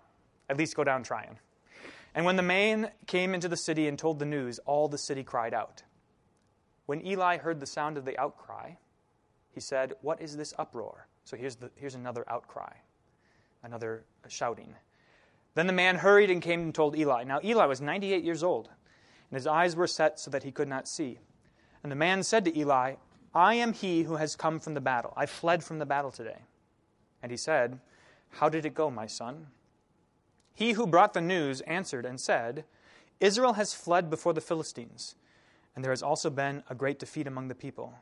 [0.49, 1.37] At least go down trying.
[2.15, 5.23] And when the man came into the city and told the news, all the city
[5.23, 5.83] cried out.
[6.85, 8.71] When Eli heard the sound of the outcry,
[9.53, 11.07] he said, What is this uproar?
[11.23, 12.73] So here's, the, here's another outcry,
[13.63, 14.75] another shouting.
[15.53, 17.23] Then the man hurried and came and told Eli.
[17.23, 18.69] Now Eli was 98 years old,
[19.31, 21.19] and his eyes were set so that he could not see.
[21.83, 22.95] And the man said to Eli,
[23.33, 25.13] I am he who has come from the battle.
[25.15, 26.39] I fled from the battle today.
[27.23, 27.79] And he said,
[28.31, 29.47] How did it go, my son?
[30.53, 32.65] He who brought the news answered and said,
[33.21, 35.15] Israel has fled before the Philistines,
[35.75, 37.93] and there has also been a great defeat among the people.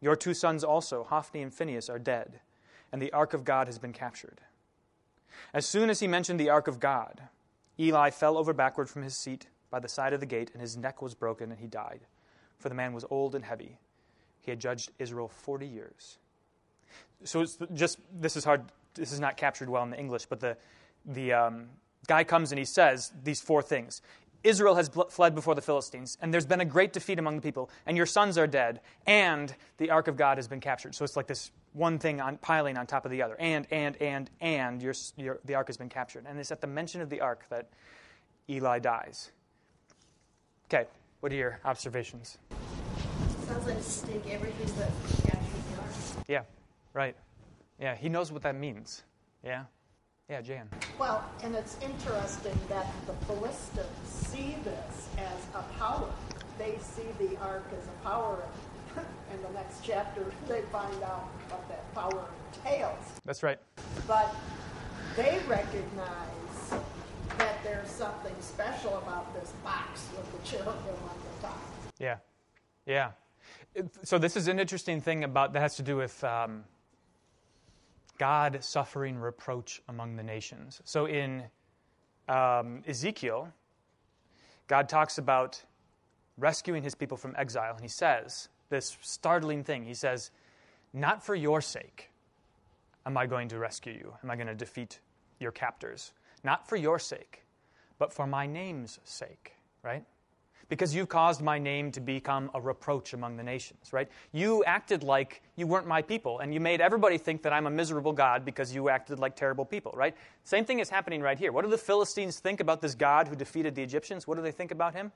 [0.00, 2.40] Your two sons also, Hophni and Phinehas, are dead,
[2.90, 4.40] and the ark of God has been captured.
[5.54, 7.22] As soon as he mentioned the ark of God,
[7.78, 10.76] Eli fell over backward from his seat by the side of the gate, and his
[10.76, 12.00] neck was broken, and he died.
[12.58, 13.78] For the man was old and heavy.
[14.40, 16.18] He had judged Israel 40 years.
[17.24, 18.62] So it's just, this is hard,
[18.94, 20.56] this is not captured well in the English, but the,
[21.04, 21.66] the um,
[22.06, 24.02] guy comes and he says these four things.
[24.44, 27.42] Israel has bl- fled before the Philistines, and there's been a great defeat among the
[27.42, 30.94] people, and your sons are dead, and the ark of God has been captured.
[30.94, 33.36] So it's like this one thing on, piling on top of the other.
[33.38, 36.24] And, and, and, and your, your, the ark has been captured.
[36.28, 37.68] And it's at the mention of the ark that
[38.48, 39.32] Eli dies.
[40.70, 40.86] Okay,
[41.20, 42.36] what are your observations?
[43.46, 44.90] Sounds like stake everything but
[45.24, 45.40] capture
[46.26, 46.30] the.
[46.30, 46.42] Yeah,
[46.92, 47.16] right.
[47.80, 49.02] Yeah, he knows what that means.
[49.42, 49.64] Yeah?
[50.28, 50.68] Yeah, Jan.
[50.98, 56.10] Well, and it's interesting that the Philistines see this as a power.
[56.58, 58.42] They see the ark as a power.
[59.32, 63.04] In the next chapter, they find out what that power entails.
[63.24, 63.58] That's right.
[64.06, 64.34] But
[65.16, 66.47] they recognize that there's
[67.98, 71.60] something special about this box with the cherubim on the top.
[71.98, 72.16] Yeah,
[72.86, 73.10] yeah.
[74.04, 76.64] So this is an interesting thing about that has to do with um,
[78.18, 80.80] God suffering reproach among the nations.
[80.84, 81.42] So in
[82.28, 83.52] um, Ezekiel,
[84.68, 85.62] God talks about
[86.36, 89.84] rescuing his people from exile, and he says this startling thing.
[89.84, 90.30] He says,
[90.92, 92.10] "Not for your sake
[93.08, 94.12] am I going to rescue you.
[94.22, 95.00] Am I going to defeat
[95.40, 96.12] your captors?
[96.44, 97.42] Not for your sake,
[97.98, 100.04] but for my name's sake." Right?
[100.68, 104.08] because you've caused my name to become a reproach among the nations, right?
[104.32, 107.70] You acted like you weren't my people, and you made everybody think that I'm a
[107.70, 110.14] miserable God because you acted like terrible people, right?
[110.44, 111.52] Same thing is happening right here.
[111.52, 114.26] What do the Philistines think about this God who defeated the Egyptians?
[114.26, 115.10] What do they think about him?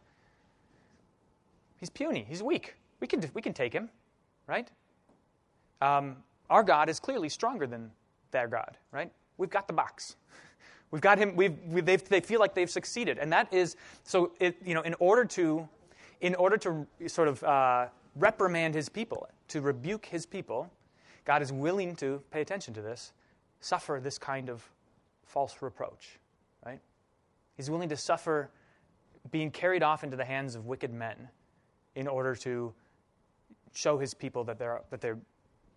[1.77, 2.77] He's puny, he's weak.
[3.01, 3.91] We can, we can take him,
[4.47, 4.71] right?
[5.81, 6.17] Um,
[6.49, 7.91] our God is clearly stronger than
[8.31, 9.11] their God, right?
[9.37, 10.17] We've got the box.
[10.93, 11.35] We've got him.
[11.35, 14.33] We've, we, they've, they feel like they've succeeded, and that is so.
[14.39, 15.67] It, you know, in order to,
[16.21, 20.71] in order to sort of uh, reprimand his people, to rebuke his people,
[21.25, 23.15] God is willing to pay attention to this,
[23.61, 24.63] suffer this kind of
[25.25, 26.19] false reproach,
[26.65, 26.81] right?
[27.57, 28.51] He's willing to suffer
[29.31, 31.17] being carried off into the hands of wicked men,
[31.95, 32.75] in order to
[33.73, 35.19] show his people that they're that they're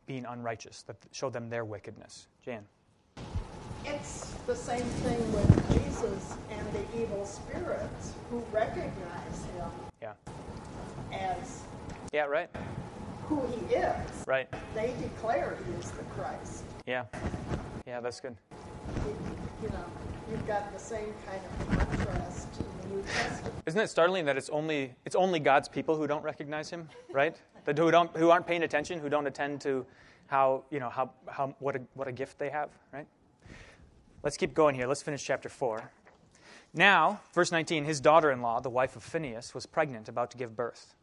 [0.07, 2.27] being unrighteous, that show them their wickedness.
[2.43, 2.65] Jan.
[3.85, 9.69] It's the same thing with Jesus and the evil spirits who recognize him
[10.01, 10.13] Yeah.
[11.11, 11.61] as
[12.11, 12.25] Yeah.
[12.25, 12.49] Right.
[13.27, 14.23] who he is.
[14.27, 14.47] Right.
[14.73, 16.63] They declare he is the Christ.
[16.85, 17.05] Yeah.
[17.87, 18.35] Yeah, that's good.
[19.05, 19.17] You,
[19.63, 19.85] you know,
[20.29, 23.53] you've got the same kind of contrast in the New Testament.
[23.65, 27.35] Isn't it startling that it's only it's only God's people who don't recognize him, right?
[27.65, 29.87] That who don't who aren't paying attention, who don't attend to
[30.27, 33.07] how you know how, how what a what a gift they have, right?
[34.25, 34.87] Let's keep going here.
[34.87, 35.91] Let's finish chapter four.
[36.73, 40.95] Now, verse 19, his daughter-in-law, the wife of Phinehas, was pregnant, about to give birth.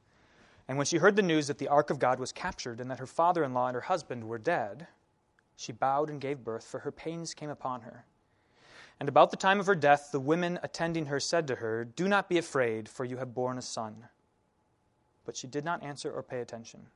[0.67, 2.99] And when she heard the news that the ark of God was captured and that
[2.99, 4.89] her father-in-law and her husband were dead,
[5.55, 8.05] she bowed and gave birth, for her pains came upon her.
[8.99, 12.09] And about the time of her death, the women attending her said to her, Do
[12.09, 14.09] not be afraid, for you have borne a son.
[15.25, 16.89] But she did not answer or pay attention.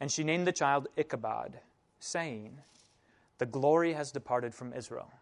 [0.00, 1.60] And she named the child Ichabod,
[2.00, 2.60] saying,
[3.36, 5.12] The glory has departed from Israel,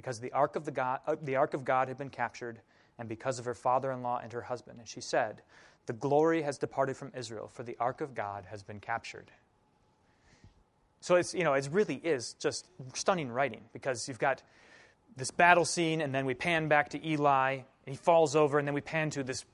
[0.00, 2.58] because the ark of, the, God, uh, the ark of God had been captured,
[2.98, 4.78] and because of her father in law and her husband.
[4.78, 5.42] And she said,
[5.84, 9.30] The glory has departed from Israel, for the ark of God has been captured.
[11.02, 14.42] So it's, you know, it really is just stunning writing because you've got
[15.18, 18.66] this battle scene, and then we pan back to Eli, and he falls over, and
[18.66, 19.44] then we pan to this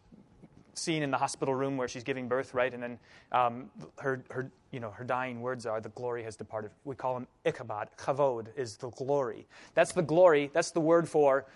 [0.78, 2.72] scene in the hospital room where she's giving birth, right?
[2.72, 2.98] And then
[3.32, 7.16] um, her, her, you know, her dying words are, "The glory has departed." We call
[7.16, 7.88] him Ichabod.
[7.98, 9.46] Chavod is the glory.
[9.74, 10.50] That's the glory.
[10.52, 11.46] That's the word for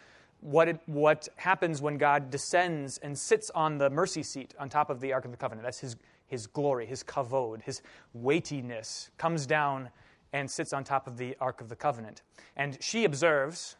[0.40, 4.88] what it, what happens when God descends and sits on the mercy seat on top
[4.88, 5.64] of the Ark of the Covenant.
[5.64, 5.96] That's his
[6.30, 7.82] his glory, his kavod, his
[8.14, 9.90] weightiness comes down
[10.32, 12.22] and sits on top of the Ark of the Covenant.
[12.56, 13.76] And she observes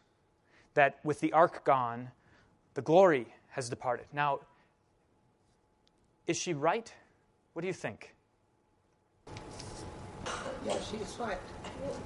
[0.73, 2.11] that with the ark gone,
[2.73, 4.05] the glory has departed.
[4.13, 4.39] Now,
[6.31, 6.91] is she right?
[7.53, 8.15] What do you think?
[10.65, 11.37] Yeah, she's right.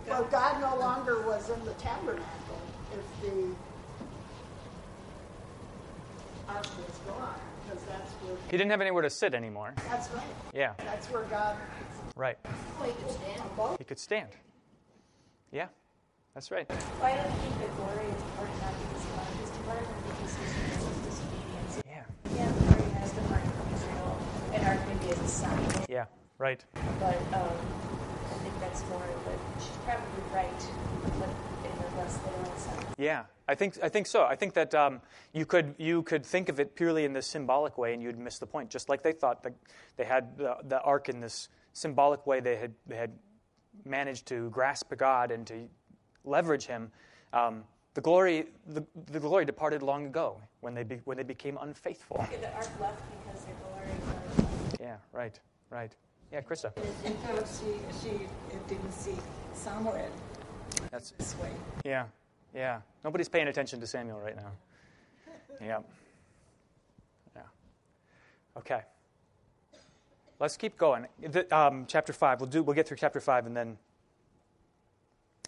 [0.08, 2.60] Well, God no longer was in the tabernacle
[2.92, 3.56] if the
[6.50, 7.36] ark was gone.
[7.66, 9.76] because that's where, He didn't have anywhere to sit anymore.
[9.90, 10.24] that's right.
[10.54, 11.56] Yeah, That's where God
[12.16, 12.38] right.
[12.80, 13.78] Well, you could stand.
[13.78, 14.30] He could stand.
[15.52, 15.68] Yeah,
[16.34, 16.68] that's right.
[16.72, 19.28] Why do you think the glory is important not because of God?
[19.38, 21.74] Because part of it because his people's disobedience.
[21.86, 22.04] Yeah,
[22.40, 24.18] Yeah, the glory has the heart of Israel,
[24.54, 25.75] and our maybe as a sign.
[25.90, 26.06] Yeah,
[26.38, 26.64] right.
[26.74, 27.50] But um,
[28.32, 29.02] I think that's more.
[29.26, 30.68] But she's probably right.
[31.20, 31.30] But
[31.64, 32.86] in a less literal sense.
[32.98, 34.24] Yeah, I think I think so.
[34.24, 35.02] I think that um,
[35.34, 38.40] you could you could think of it purely in this symbolic way, and you'd miss
[38.40, 38.70] the point.
[38.70, 39.54] Just like they thought that
[39.98, 43.12] they had the, the ark in this symbolic way, they had they had
[43.84, 45.68] managed to grasp God and to
[46.24, 46.92] leverage Him.
[47.34, 51.58] Um, the glory the, the glory departed long ago when they be, when they became
[51.62, 52.26] unfaithful.
[52.42, 54.80] The ark left because their glory was.
[54.80, 55.40] Yeah, right,
[55.76, 55.96] right.
[56.32, 56.72] Yeah, Krista.
[56.76, 58.28] She, she
[58.68, 59.16] didn't see
[59.54, 60.00] Samuel
[60.92, 61.52] That's this way.
[61.84, 62.06] Yeah,
[62.54, 62.82] yeah.
[63.04, 64.52] Nobody's paying attention to Samuel right now.
[65.62, 65.80] Yeah.
[67.34, 67.42] Yeah.
[68.58, 68.82] Okay.
[70.38, 71.08] Let's keep going.
[71.22, 72.42] The, um, chapter five.
[72.42, 72.62] We'll do.
[72.62, 73.78] We'll get through chapter five, and then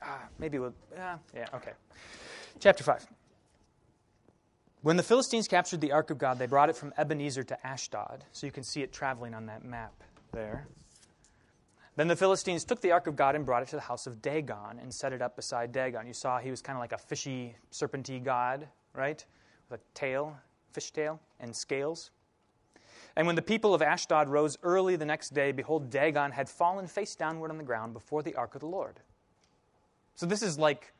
[0.01, 0.73] ah, maybe we'll.
[0.97, 1.47] Uh, yeah.
[1.53, 1.73] Okay.
[2.61, 3.05] Chapter five.
[4.81, 8.23] When the Philistines captured the ark of God, they brought it from Ebenezer to Ashdod.
[8.31, 9.91] So you can see it traveling on that map
[10.31, 10.67] there.
[11.95, 14.21] Then the Philistines took the ark of God and brought it to the house of
[14.21, 16.05] Dagon and set it up beside Dagon.
[16.05, 19.25] You saw he was kind of like a fishy, serpenty god, right?
[19.69, 20.37] With a tail,
[20.71, 22.11] fish tail, and scales.
[23.15, 26.85] And when the people of Ashdod rose early the next day, behold, Dagon had fallen
[26.85, 28.99] face downward on the ground before the ark of the Lord.
[30.13, 30.93] So this is like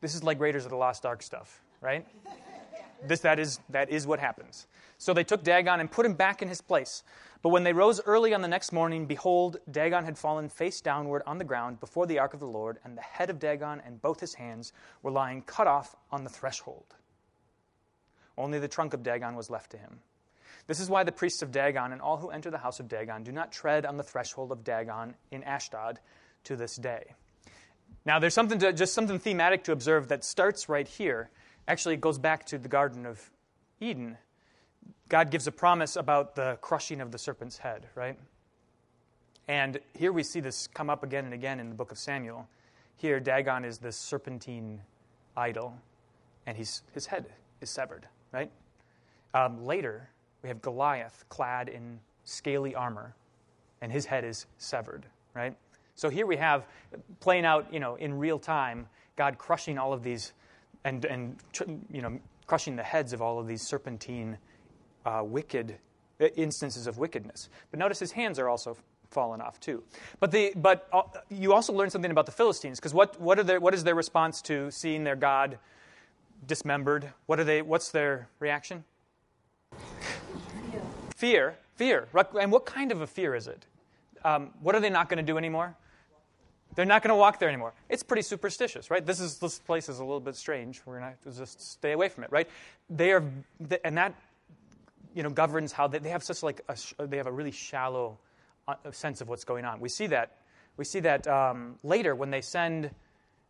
[0.00, 2.06] this is like Raiders of the Lost Ark stuff, right?
[3.06, 4.66] This, that, is, that is what happens.
[4.98, 7.04] So they took Dagon and put him back in his place.
[7.40, 11.22] But when they rose early on the next morning, behold, Dagon had fallen face downward
[11.24, 14.02] on the ground before the ark of the Lord, and the head of Dagon and
[14.02, 16.96] both his hands were lying cut off on the threshold.
[18.36, 20.00] Only the trunk of Dagon was left to him.
[20.66, 23.22] This is why the priests of Dagon and all who enter the house of Dagon
[23.22, 25.98] do not tread on the threshold of Dagon in Ashdod
[26.44, 27.14] to this day.
[28.04, 31.30] Now, there's something to, just something thematic to observe that starts right here.
[31.68, 33.30] Actually, it goes back to the Garden of
[33.78, 34.16] Eden.
[35.10, 38.18] God gives a promise about the crushing of the serpent's head, right?
[39.48, 42.48] And here we see this come up again and again in the book of Samuel.
[42.96, 44.80] Here, Dagon is this serpentine
[45.36, 45.74] idol,
[46.46, 47.26] and he's, his head
[47.60, 48.50] is severed, right?
[49.34, 50.08] Um, later,
[50.42, 53.14] we have Goliath clad in scaly armor,
[53.82, 55.04] and his head is severed,
[55.34, 55.54] right?
[55.94, 56.66] So here we have
[57.20, 60.32] playing out, you know, in real time, God crushing all of these,
[60.88, 61.36] and and
[61.90, 64.38] you know, crushing the heads of all of these serpentine,
[65.04, 65.76] uh, wicked
[66.36, 67.48] instances of wickedness.
[67.70, 68.76] But notice his hands are also
[69.10, 69.82] fallen off too.
[70.20, 73.44] But the but uh, you also learn something about the Philistines because what what are
[73.44, 75.58] their what is their response to seeing their God
[76.46, 77.12] dismembered?
[77.26, 77.62] What are they?
[77.62, 78.84] What's their reaction?
[81.14, 82.08] Fear, fear.
[82.40, 83.66] And what kind of a fear is it?
[84.24, 85.76] Um, what are they not going to do anymore?
[86.78, 87.74] They're not going to walk there anymore.
[87.88, 89.04] It's pretty superstitious, right?
[89.04, 90.80] This is this place is a little bit strange.
[90.86, 92.48] We're going to just stay away from it, right?
[92.88, 93.24] They are,
[93.84, 94.14] and that
[95.12, 98.16] you know governs how they, they have such like a, they have a really shallow
[98.68, 99.80] uh, sense of what's going on.
[99.80, 100.36] We see that
[100.76, 102.92] we see that um, later when they send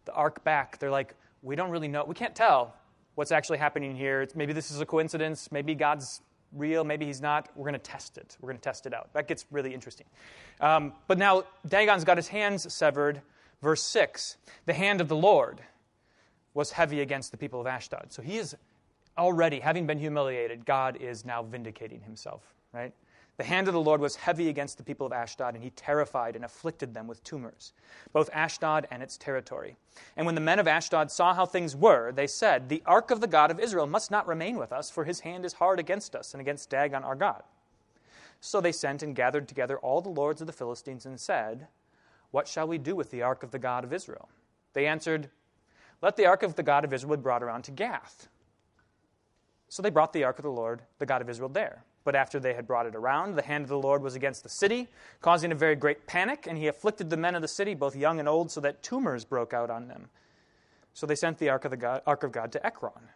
[0.06, 0.78] the ark back.
[0.78, 2.06] They're like, we don't really know.
[2.06, 2.74] We can't tell
[3.14, 4.26] what's actually happening here.
[4.36, 5.52] Maybe this is a coincidence.
[5.52, 7.48] Maybe God's real, maybe he's not.
[7.54, 8.36] We're going to test it.
[8.40, 9.12] We're going to test it out.
[9.12, 10.06] That gets really interesting.
[10.60, 13.22] Um, but now Dagon's got his hands severed.
[13.62, 15.60] Verse 6 The hand of the Lord
[16.54, 18.12] was heavy against the people of Ashdod.
[18.12, 18.56] So he is
[19.16, 22.92] already, having been humiliated, God is now vindicating himself, right?
[23.38, 26.34] The hand of the Lord was heavy against the people of Ashdod, and he terrified
[26.34, 27.72] and afflicted them with tumors,
[28.12, 29.76] both Ashdod and its territory.
[30.16, 33.20] And when the men of Ashdod saw how things were, they said, The ark of
[33.20, 36.16] the God of Israel must not remain with us, for his hand is hard against
[36.16, 37.44] us and against Dagon our God.
[38.40, 41.68] So they sent and gathered together all the lords of the Philistines and said,
[42.32, 44.28] What shall we do with the ark of the God of Israel?
[44.72, 45.30] They answered,
[46.02, 48.26] Let the ark of the God of Israel be brought around to Gath.
[49.68, 51.84] So they brought the ark of the Lord, the God of Israel, there.
[52.08, 54.48] But after they had brought it around, the hand of the Lord was against the
[54.48, 54.88] city,
[55.20, 58.18] causing a very great panic, and he afflicted the men of the city, both young
[58.18, 60.08] and old, so that tumors broke out on them.
[60.94, 63.10] So they sent the ark of, the God, ark of God to Ekron.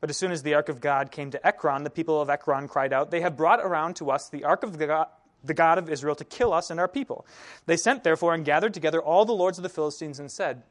[0.00, 2.66] But as soon as the ark of God came to Ekron, the people of Ekron
[2.66, 5.08] cried out, They have brought around to us the ark of the God,
[5.44, 7.26] the God of Israel to kill us and our people.
[7.66, 10.62] They sent, therefore, and gathered together all the lords of the Philistines and said,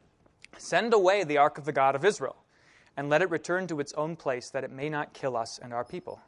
[0.58, 2.38] Send away the ark of the God of Israel,
[2.98, 5.72] and let it return to its own place, that it may not kill us and
[5.72, 6.20] our people.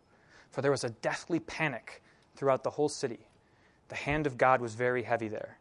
[0.51, 2.01] For there was a deathly panic
[2.35, 3.27] throughout the whole city.
[3.89, 5.57] The hand of God was very heavy there.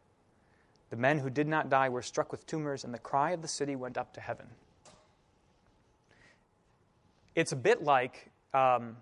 [0.90, 3.48] The men who did not die were struck with tumors, and the cry of the
[3.48, 4.46] city went up to heaven.
[7.34, 8.96] It's a bit like um,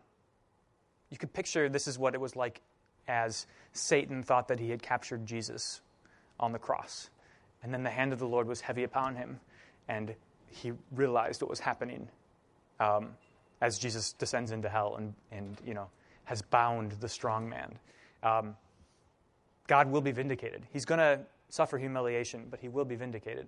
[1.10, 2.62] you could picture this is what it was like
[3.08, 5.82] as Satan thought that he had captured Jesus
[6.40, 7.10] on the cross.
[7.62, 9.38] And then the hand of the Lord was heavy upon him,
[9.88, 10.14] and
[10.48, 12.08] he realized what was happening
[12.80, 13.10] um,
[13.62, 15.86] as Jesus descends into hell and, and you know,
[16.24, 17.72] has bound the strong man.
[18.24, 18.56] Um,
[19.68, 20.66] God will be vindicated.
[20.72, 23.46] He's going to suffer humiliation, but he will be vindicated.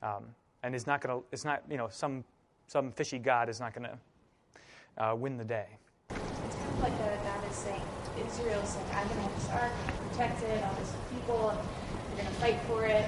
[0.00, 0.26] Um,
[0.62, 2.24] and is not going to, it's not, you know, some,
[2.68, 5.66] some fishy God is not going to uh, win the day.
[6.10, 7.82] It's kind of like God is saying,
[8.26, 10.74] Israel is saying, I'm going to have this ark, I'm going to protect it, all
[10.74, 11.58] these people, and
[12.16, 13.06] they're going to fight for it.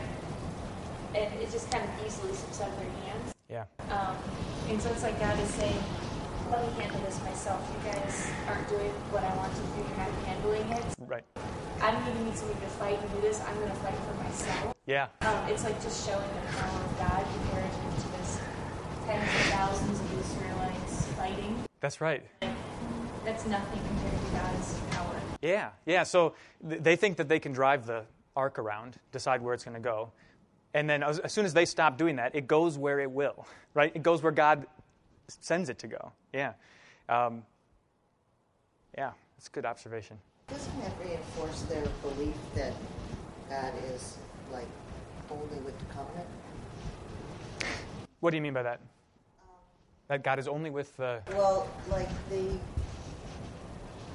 [1.14, 3.34] And it just kind of easily slips out of their hands.
[3.48, 3.64] Yeah.
[3.90, 4.16] Um,
[4.68, 5.78] and so it's like God is saying,
[6.50, 7.62] let me handle this myself.
[7.70, 9.78] You guys aren't doing what I want to do.
[9.86, 10.84] You're not handling it.
[10.98, 11.24] Right.
[11.80, 13.40] I'm going to need somebody to fight and do this.
[13.40, 14.74] I'm going to fight for myself.
[14.86, 15.08] Yeah.
[15.22, 18.40] Um, it's like just showing the power of God compared to this
[19.06, 21.64] tens of thousands of Israelites fighting.
[21.80, 22.22] That's right.
[23.24, 25.20] That's nothing compared to God's power.
[25.42, 26.02] Yeah, yeah.
[26.02, 26.34] So
[26.68, 29.80] th- they think that they can drive the ark around, decide where it's going to
[29.80, 30.10] go.
[30.74, 33.46] And then as, as soon as they stop doing that, it goes where it will,
[33.74, 33.92] right?
[33.94, 34.66] It goes where God
[35.40, 36.12] sends it to go.
[36.32, 36.52] Yeah.
[37.08, 37.42] Um,
[38.96, 40.18] yeah, it's a good observation.
[40.48, 42.72] Doesn't that reinforce their belief that
[43.48, 44.18] God is
[44.52, 44.66] like
[45.30, 46.26] only with the covenant?
[48.20, 48.80] What do you mean by that?
[50.08, 51.22] That God is only with the.
[51.32, 52.58] Well, like they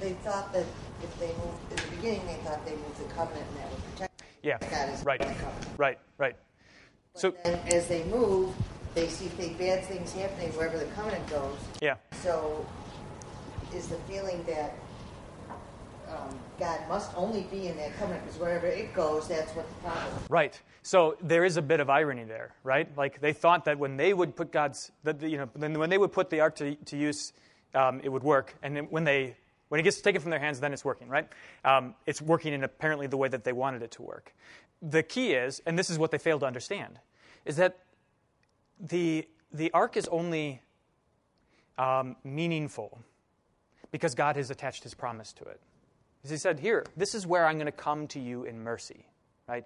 [0.00, 0.64] they thought that
[1.02, 3.92] if they moved in the beginning, they thought they moved the covenant and that would
[3.92, 5.26] protect Yeah, God is right,
[5.78, 6.36] right, right.
[7.14, 8.54] But So, as they move,
[8.96, 11.56] they see th- bad things happening wherever the covenant goes.
[11.82, 12.64] yeah, So
[13.74, 14.74] is the feeling that
[16.08, 19.74] um, God must only be in that covenant because wherever it goes, that's what the
[19.88, 20.30] problem is.
[20.30, 20.60] right.
[20.82, 22.88] So there is a bit of irony there, right?
[22.96, 25.98] Like they thought that when they would put God's, that you know, then when they
[25.98, 27.32] would put the ark to, to use,
[27.74, 28.54] um, it would work.
[28.62, 29.36] And then when they,
[29.68, 31.28] when it gets taken from their hands, then it's working, right?
[31.66, 34.32] Um, it's working in apparently the way that they wanted it to work.
[34.80, 36.98] The key is, and this is what they fail to understand,
[37.44, 37.78] is that
[38.80, 40.60] the the ark is only
[41.78, 42.98] um, meaningful
[43.90, 45.60] because God has attached His promise to it.
[46.24, 49.06] As He said, "Here, this is where I'm going to come to you in mercy."
[49.48, 49.64] Right?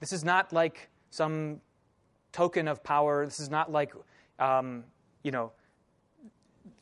[0.00, 1.60] This is not like some
[2.32, 3.24] token of power.
[3.24, 3.92] This is not like,
[4.38, 4.84] um,
[5.22, 5.52] you know,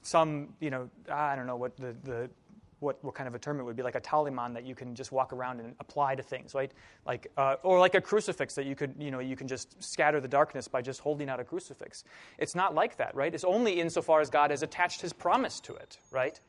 [0.03, 2.31] some, you know, I don't know what the, the
[2.81, 4.95] what, what kind of a term it would be, like a talisman that you can
[4.95, 6.73] just walk around and apply to things, right?
[7.07, 10.21] Like, uh, or like a crucifix that you could, you know, you can just scatter
[10.21, 12.05] the darkness by just holding out a crucifix.
[12.39, 13.35] It's not like that, right?
[13.35, 16.41] It's only insofar as God has attached His promise to it, right?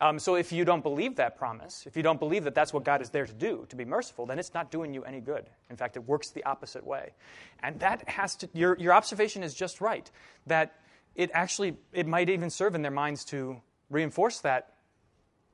[0.00, 2.84] Um, so if you don't believe that promise, if you don't believe that that's what
[2.84, 5.50] God is there to do, to be merciful, then it's not doing you any good.
[5.70, 7.14] In fact, it works the opposite way.
[7.62, 10.08] And that has to, your, your observation is just right,
[10.46, 10.76] that
[11.16, 13.60] it actually, it might even serve in their minds to
[13.90, 14.74] reinforce that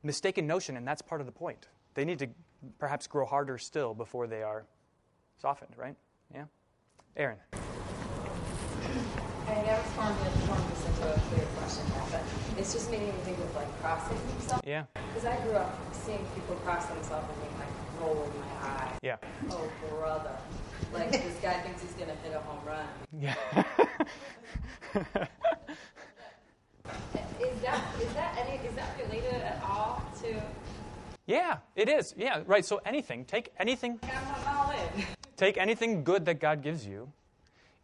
[0.04, 1.68] mistaken notion, and that's part of the point.
[1.94, 2.28] They need to
[2.78, 4.64] perhaps grow harder still before they are
[5.40, 5.96] softened, right?
[6.32, 6.44] Yeah?
[7.16, 7.38] Aaron.
[9.46, 12.22] I never formed, this into a clear question but
[12.58, 14.62] it's just making me think of like crossing themselves.
[14.66, 14.84] Yeah?
[14.94, 17.68] Because I grew up seeing people cross themselves and being like,
[18.00, 18.92] rolling my eye.
[19.02, 19.16] Yeah.
[19.50, 20.36] Oh, brother.
[20.92, 22.86] Like, this guy thinks he's going to hit a home run.
[23.12, 23.34] Yeah.
[27.40, 29.58] Is that, is that any, is that related at
[31.26, 32.14] yeah, it is.
[32.16, 32.64] Yeah, right.
[32.64, 35.04] So anything, take anything, I'm all in.
[35.36, 37.10] take anything good that God gives you.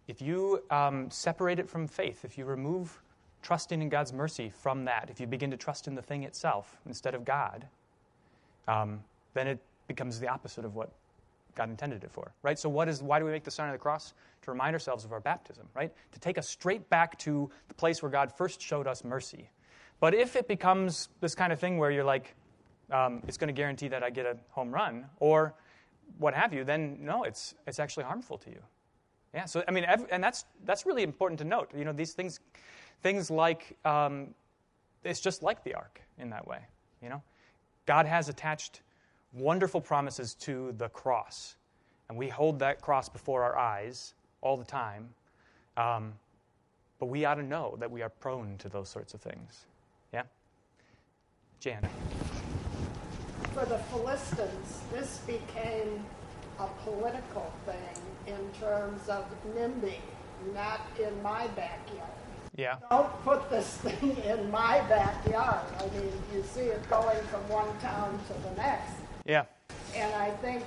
[0.08, 3.00] If you um, separate it from faith, if you remove
[3.42, 6.78] trusting in God's mercy from that, if you begin to trust in the thing itself
[6.86, 7.66] instead of God,
[8.68, 9.02] um,
[9.34, 10.90] then it becomes the opposite of what
[11.54, 12.58] God intended it for, right?
[12.58, 14.14] So, what is why do we make the sign of the cross?
[14.42, 15.92] To remind ourselves of our baptism, right?
[16.12, 19.50] To take us straight back to the place where God first showed us mercy.
[20.00, 22.34] But if it becomes this kind of thing where you're like,
[22.90, 25.54] um, it's going to guarantee that I get a home run, or
[26.18, 28.62] what have you, then no, it's it's actually harmful to you.
[29.34, 29.44] Yeah.
[29.44, 31.70] So, I mean, and that's that's really important to note.
[31.76, 32.40] You know, these things,
[33.02, 34.34] things like um,
[35.04, 36.58] it's just like the ark in that way.
[37.02, 37.22] You know,
[37.86, 38.82] God has attached
[39.32, 41.56] wonderful promises to the cross.
[42.08, 45.08] And we hold that cross before our eyes all the time.
[45.76, 46.12] Um,
[46.98, 49.66] but we ought to know that we are prone to those sorts of things.
[50.12, 50.24] Yeah?
[51.60, 51.88] Jan.
[53.60, 56.02] For the Philistines, this became
[56.58, 59.96] a political thing in terms of NIMBY,
[60.54, 62.08] not in my backyard.
[62.56, 62.76] Yeah.
[62.88, 65.66] Don't put this thing in my backyard.
[65.78, 68.94] I mean, you see it going from one town to the next.
[69.26, 69.44] Yeah.
[69.94, 70.64] And I think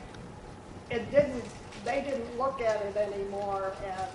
[0.91, 1.45] it didn't,
[1.83, 4.09] they didn't look at it anymore as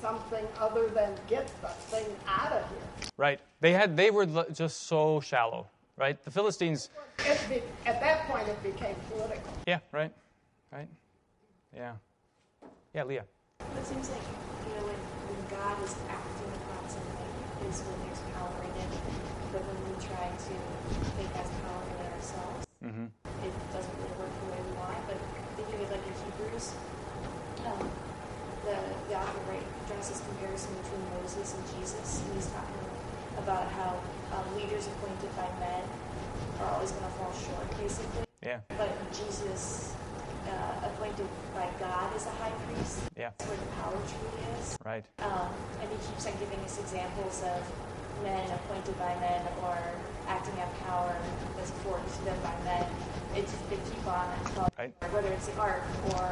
[0.00, 3.08] something other than get the thing out of here.
[3.16, 3.40] Right.
[3.58, 5.66] They had they were just so shallow
[5.96, 6.22] right?
[6.22, 6.90] The Philistines.
[7.20, 9.52] It be, at that point, it became political.
[9.66, 10.12] Yeah, right,
[10.72, 10.88] right.
[11.74, 11.92] Yeah,
[12.94, 13.24] yeah, Leah.
[13.60, 14.22] It seems like,
[14.68, 14.98] you know, when,
[15.30, 18.92] when God is acting upon something is when there's power in it.
[19.52, 20.54] But when we try to
[21.16, 23.06] think that power in it ourselves, Mm-hmm.
[23.46, 24.98] it doesn't really work the way we want.
[25.06, 25.14] But
[25.54, 26.74] thinking of like in Hebrews,
[27.62, 27.86] um,
[28.66, 28.74] the,
[29.06, 32.26] the author right draws this comparison between Moses and Jesus.
[32.26, 32.82] And he's talking
[33.38, 34.02] about how
[34.34, 35.82] um, leaders appointed by men
[36.60, 38.24] are always going to fall short, basically.
[38.42, 39.94] Yeah, But Jesus,
[40.48, 44.76] uh, appointed by God as a high priest, yeah, that's where the power truly is.
[44.84, 45.04] right.
[45.20, 47.62] Um, and he keeps on giving us examples of
[48.22, 49.78] men appointed by men or
[50.28, 51.14] acting out power
[51.56, 52.86] that's afforded to them by men.
[53.34, 54.28] It's, they keep on,
[54.78, 54.92] Right.
[55.12, 55.82] whether it's the ark
[56.14, 56.26] or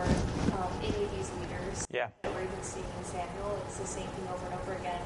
[0.59, 4.07] um, any of these leaders Yeah, that we're even seeing in Samuel, it's the same
[4.07, 5.01] thing over and over again.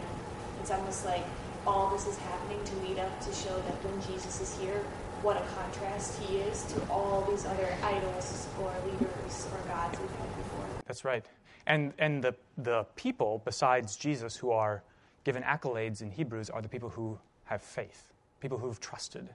[0.61, 1.25] It's almost like
[1.67, 4.83] all this is happening to lead up to show that when Jesus is here,
[5.23, 10.11] what a contrast he is to all these other idols or leaders or gods we've
[10.11, 10.67] had before.
[10.87, 11.25] that's right.
[11.67, 14.83] And and the the people besides Jesus who are
[15.25, 19.29] given accolades in Hebrews are the people who have faith, people who've trusted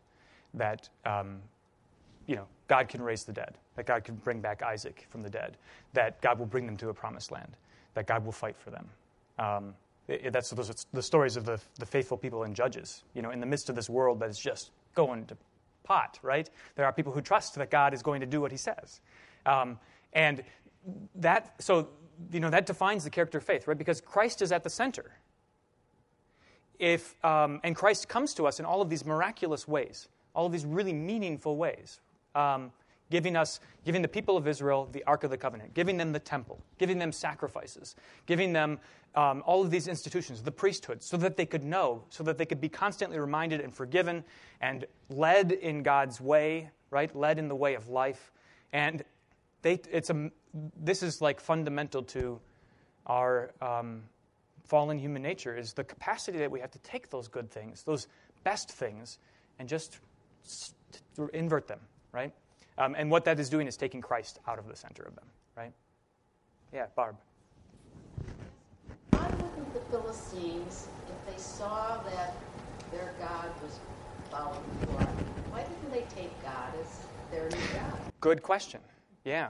[0.54, 1.40] that um,
[2.28, 5.30] you know God can raise the dead, that God can bring back Isaac from the
[5.30, 5.58] dead,
[5.94, 7.58] that God will bring them to a promised land,
[7.96, 8.88] that God will fight for them.
[9.40, 9.74] Um,
[10.32, 13.04] that's those the stories of the, the faithful people in Judges.
[13.14, 15.38] You know, in the midst of this world that is just going to
[15.84, 16.50] pot, right?
[16.76, 19.02] There are people who trust that God is going to do what He says,
[19.46, 19.80] um,
[20.14, 20.44] and
[21.16, 21.90] that so
[22.32, 23.78] you know that defines the character of faith, right?
[23.78, 25.12] Because Christ is at the center.
[26.80, 30.52] If um, and Christ comes to us in all of these miraculous ways, all of
[30.52, 32.00] these really meaningful ways,
[32.36, 32.72] um,
[33.10, 36.20] giving us, giving the people of Israel the Ark of the Covenant, giving them the
[36.20, 37.96] temple, giving them sacrifices,
[38.26, 38.80] giving them
[39.16, 42.46] um, all of these institutions, the priesthood, so that they could know, so that they
[42.46, 44.24] could be constantly reminded and forgiven
[44.62, 47.14] and led in God's way, right?
[47.16, 48.32] Led in the way of life.
[48.72, 49.04] And
[49.62, 50.30] they, it's a,
[50.80, 52.40] this is like fundamental to
[53.08, 54.04] our um,
[54.66, 58.08] fallen human nature is the capacity that we have to take those good things, those
[58.44, 59.18] best things,
[59.58, 60.00] and just
[61.34, 61.80] invert them,
[62.12, 62.32] right?
[62.80, 65.26] Um, and what that is doing is taking Christ out of the center of them,
[65.56, 65.74] right?
[66.74, 67.18] Yeah, Barb.
[69.12, 72.36] Why wouldn't the Philistines, if they saw that
[72.92, 73.80] their God was
[74.32, 75.08] bowing before
[75.50, 78.00] why didn't they take God as their new God?
[78.22, 78.80] Good question.
[79.26, 79.50] Yeah.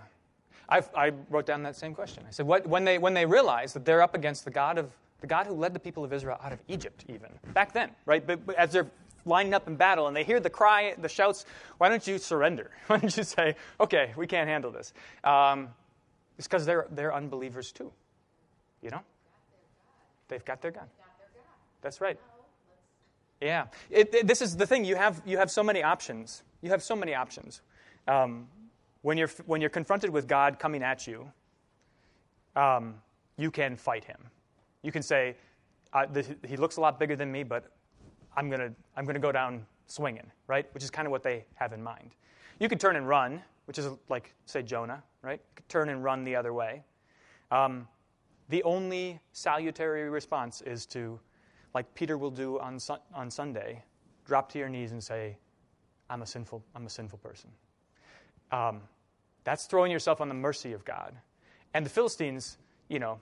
[0.67, 2.23] I've, I wrote down that same question.
[2.27, 4.91] I said, what, when, they, when they realize that they're up against the God, of,
[5.21, 8.25] the God who led the people of Israel out of Egypt, even, back then, right?
[8.25, 8.87] But, but as they're
[9.25, 11.45] lining up in battle and they hear the cry, the shouts,
[11.77, 12.71] why don't you surrender?
[12.87, 14.93] Why don't you say, okay, we can't handle this?
[15.23, 15.69] Um,
[16.37, 17.91] it's because they're, they're unbelievers too.
[18.81, 19.01] You know?
[20.27, 20.87] They've got their gun.
[21.81, 22.19] That's right.
[23.41, 23.67] Yeah.
[23.89, 24.85] It, it- this is the thing.
[24.85, 26.43] You have, you have so many options.
[26.61, 27.61] You have so many options.
[28.07, 28.47] Um,
[29.01, 31.31] when, you're, when you're confronted with God coming at you,
[32.55, 32.95] um,
[33.37, 34.17] you can fight him.
[34.81, 35.35] You can say,
[35.93, 37.71] uh, the, He looks a lot bigger than me, but
[38.39, 40.65] I'm going to I'm going to go down swinging, right?
[40.73, 42.11] Which is kind of what they have in mind.
[42.59, 45.41] You could turn and run, which is like, say, Jonah, right?
[45.43, 46.83] You could turn and run the other way.
[47.51, 47.85] Um,
[48.47, 51.19] the only salutary response is to,
[51.73, 53.83] like Peter will do on, Sun- on Sunday,
[54.25, 55.37] drop to your knees and say,
[56.09, 57.49] I'm a sinful, I'm a sinful person.
[58.53, 58.81] Um,
[59.43, 61.13] that's throwing yourself on the mercy of God.
[61.73, 63.19] And the Philistines, you know,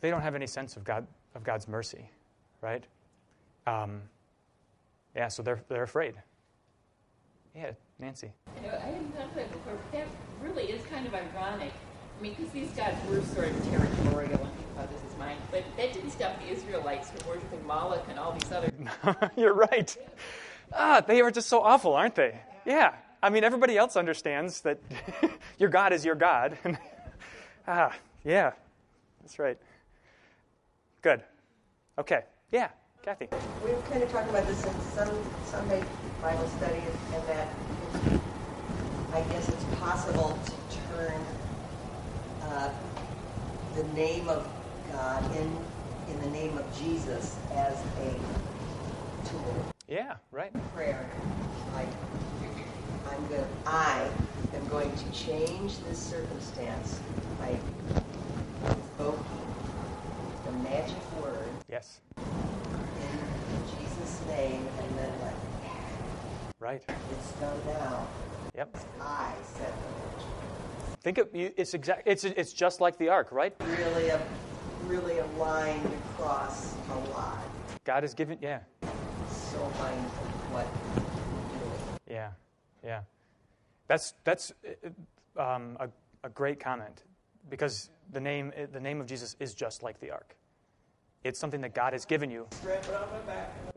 [0.00, 2.10] they don't have any sense of, God, of God's mercy,
[2.62, 2.84] right?
[3.66, 4.02] Um,
[5.14, 6.14] yeah, so they're, they're afraid.
[7.54, 8.30] Yeah, Nancy.
[8.56, 10.06] You know, I hadn't thought of that before, but that
[10.42, 11.72] really is kind of ironic.
[12.18, 14.48] I mean, because these gods were sort of territorial
[14.78, 18.32] and this is mine, but that didn't stop the Israelites from worshiping Moloch and all
[18.32, 18.72] these other.
[19.36, 19.96] You're right.
[20.72, 22.38] Ah, they are just so awful, aren't they?
[22.64, 22.94] Yeah.
[23.22, 24.78] I mean, everybody else understands that
[25.58, 26.58] your God is your God.
[27.68, 27.94] ah,
[28.24, 28.52] yeah.
[29.22, 29.58] That's right.
[31.02, 31.22] Good.
[31.98, 32.24] Okay.
[32.52, 32.68] Yeah,
[33.06, 33.28] Kathy.
[33.64, 35.08] We were kind of talking about this in some
[35.44, 35.80] Sunday
[36.20, 36.82] Bible study,
[37.14, 37.46] and that
[39.12, 41.20] I guess it's possible to turn
[42.42, 42.70] uh,
[43.76, 44.44] the name of
[44.90, 45.56] God in
[46.12, 50.50] in the name of Jesus as a tool, Yeah, right.
[50.74, 51.08] prayer.
[51.74, 51.86] Like
[53.08, 54.08] I'm going, I
[54.52, 56.98] am going to change this circumstance
[57.38, 57.56] by
[58.64, 59.24] invoking
[60.44, 62.00] the magic word Yes.
[64.06, 65.34] Jesus' name, and then like,
[66.58, 66.82] Right.
[66.88, 68.06] it's done now.
[68.54, 68.76] Yep.
[69.00, 72.02] I said the Think of it's exact.
[72.06, 73.54] It's it's just like the ark, right?
[73.60, 74.20] Really, a,
[74.86, 77.38] really aligned across a lot.
[77.84, 78.38] God has given.
[78.40, 78.60] Yeah.
[79.30, 80.26] So mindful.
[80.52, 80.66] what.
[82.10, 82.30] Yeah,
[82.84, 83.02] yeah.
[83.86, 84.52] That's that's
[85.36, 85.88] uh, um, a,
[86.24, 87.04] a great comment
[87.48, 90.36] because the name the name of Jesus is just like the ark.
[91.26, 92.46] It's something that God has given you.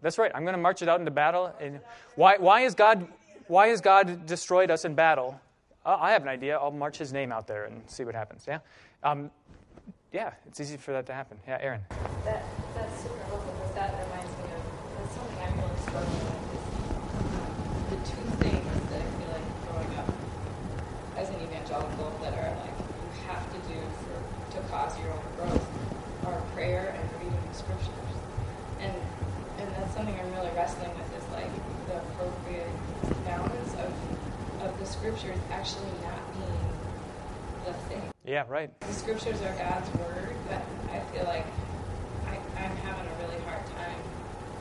[0.02, 0.32] That's right.
[0.34, 1.54] I'm going to march it out into battle.
[1.60, 1.80] And
[2.16, 3.08] why why is God
[3.48, 5.40] why has God destroyed us in battle?
[5.86, 6.58] Uh, I have an idea.
[6.58, 8.46] I'll march His name out there and see what happens.
[8.48, 8.60] Yeah,
[9.04, 9.32] um,
[10.14, 10.34] yeah.
[10.48, 11.38] It's easy for that to happen.
[11.48, 11.82] Yeah, Aaron.
[12.26, 12.44] That,
[12.76, 14.64] that's super helpful because that reminds me of
[15.00, 16.46] that's something I'm really struggling with.
[16.54, 16.66] Is
[17.90, 20.14] the two things that I feel like growing up
[21.18, 25.26] as an evangelical that are like you have to do for to cause your own
[25.38, 25.66] growth
[26.28, 28.14] are prayer and reading the scriptures.
[28.80, 28.94] And
[29.60, 31.52] and that's something I'm really wrestling with is like
[31.88, 32.72] the appropriate
[33.26, 33.92] balance of
[34.64, 36.64] of the scriptures actually not being
[37.66, 38.72] the thing Yeah, right.
[38.80, 41.46] the scriptures are God's word, but I feel like
[42.28, 44.00] I, I'm having a really hard time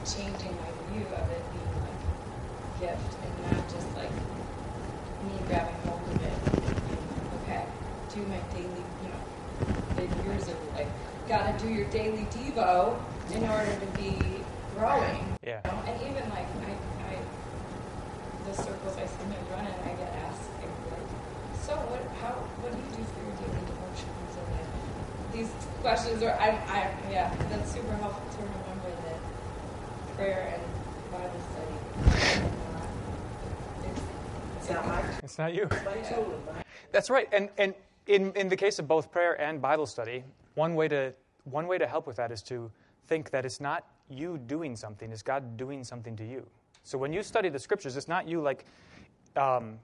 [0.04, 4.10] changing my view of it being like a gift and not just like
[5.22, 6.34] me grabbing hold of it.
[6.66, 6.98] And,
[7.42, 7.64] okay,
[8.12, 9.22] do my daily, you know,
[9.94, 10.88] the years of like,
[11.28, 12.98] gotta do your daily Devo
[13.30, 14.38] in order to be
[14.78, 15.18] growing.
[15.42, 15.60] Yeah.
[15.64, 15.82] You know?
[15.90, 16.72] And even like, I,
[17.10, 17.14] I,
[18.46, 21.06] the circles I sometimes run in, I get asked, like,
[21.66, 24.30] so what, how, what do you do for your daily devotions?
[24.38, 24.70] And like,
[25.34, 25.50] these
[25.82, 26.78] questions are, I, I,
[27.10, 29.18] yeah, that's super helpful to remember that
[30.16, 30.62] prayer and
[31.12, 31.78] Bible study
[33.84, 34.00] it's,
[34.58, 35.68] It's not my It's not you.
[35.84, 36.38] my children.
[36.92, 37.28] That's right.
[37.32, 37.74] And, and
[38.06, 40.24] in, in the case of both prayer and Bible study,
[40.54, 41.12] one way, to,
[41.44, 42.70] one way to help with that is to
[43.06, 46.46] think that it's not you doing something, it's God doing something to you.
[46.84, 48.64] So when you study the scriptures, it's not you like
[49.36, 49.78] um,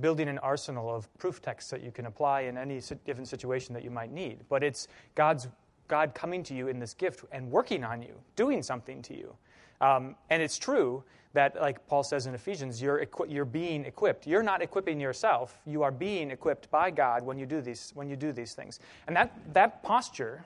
[0.00, 3.82] building an arsenal of proof texts that you can apply in any given situation that
[3.82, 5.48] you might need, but it's God's,
[5.88, 9.34] God coming to you in this gift and working on you, doing something to you.
[9.80, 11.02] Um, and it's true
[11.32, 14.26] that, like Paul says in Ephesians, you're, equi- you're being equipped.
[14.26, 15.58] You're not equipping yourself.
[15.64, 18.80] You are being equipped by God when you do these, when you do these things.
[19.06, 20.44] And that, that posture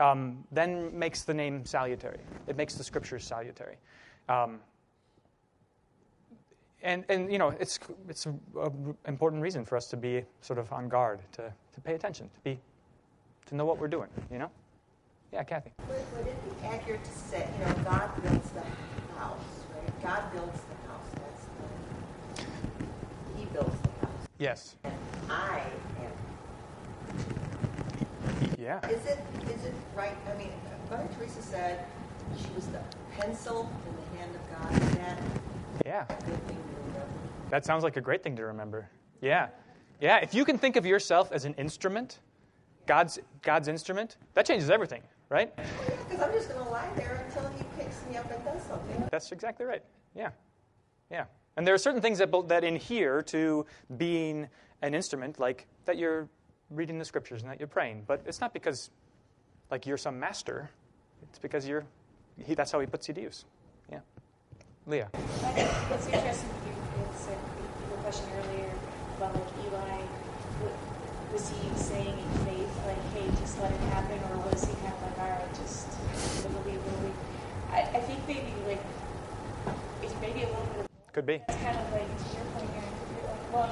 [0.00, 2.18] um, then makes the name salutary.
[2.46, 3.76] It makes the scriptures salutary.
[4.28, 4.60] Um,
[6.82, 7.78] and, and, you know, it's,
[8.08, 8.38] it's an
[9.06, 12.40] important reason for us to be sort of on guard, to, to pay attention, to,
[12.40, 12.58] be,
[13.46, 14.50] to know what we're doing, you know?
[15.32, 15.72] Yeah, Kathy.
[15.88, 18.62] Would, would it be accurate to say, you know, God builds the
[19.18, 19.40] house,
[19.74, 20.02] right?
[20.02, 21.10] God builds the house.
[21.14, 21.44] That's
[22.36, 24.26] the, He builds the house.
[24.38, 24.76] Yes.
[24.84, 24.94] And
[25.28, 25.62] I.
[28.68, 28.86] Yeah.
[28.90, 30.14] Is it, is it right?
[30.30, 30.50] I mean,
[30.90, 31.86] Mother Teresa said
[32.36, 32.80] she was the
[33.18, 34.82] pencil in the hand of God.
[34.82, 35.18] Is that
[35.86, 36.04] Yeah.
[36.04, 37.06] good thing to remember?
[37.48, 38.90] That sounds like a great thing to remember.
[39.22, 39.48] Yeah.
[40.02, 42.18] Yeah, if you can think of yourself as an instrument,
[42.84, 45.50] God's, God's instrument, that changes everything, right?
[45.56, 49.08] Because I'm just going to lie there until He picks me up and does something.
[49.10, 49.82] That's exactly right.
[50.14, 50.28] Yeah.
[51.10, 51.24] Yeah.
[51.56, 53.64] And there are certain things that, that adhere to
[53.96, 54.46] being
[54.82, 56.28] an instrument, like that you're
[56.70, 58.04] reading the scriptures and that you're praying.
[58.06, 58.90] But it's not because,
[59.70, 60.70] like, you're some master.
[61.30, 61.84] It's because you're,
[62.44, 63.44] he, that's how he puts you to use.
[63.90, 64.00] Yeah.
[64.86, 65.08] Leah.
[65.12, 67.38] What's interesting, you said
[67.90, 68.70] the question earlier
[69.16, 70.00] about like Eli,
[70.62, 70.70] wa-
[71.32, 74.94] was he saying in faith, like, hey, just let it happen, or was he kind
[74.94, 75.88] of like, all right, just
[76.42, 77.16] believe, believe?
[77.70, 78.80] I, I think maybe like,
[80.02, 81.42] it's maybe a little bit Could be.
[81.48, 82.94] it's kind of like to your point, Aaron.
[83.28, 83.68] Like, well,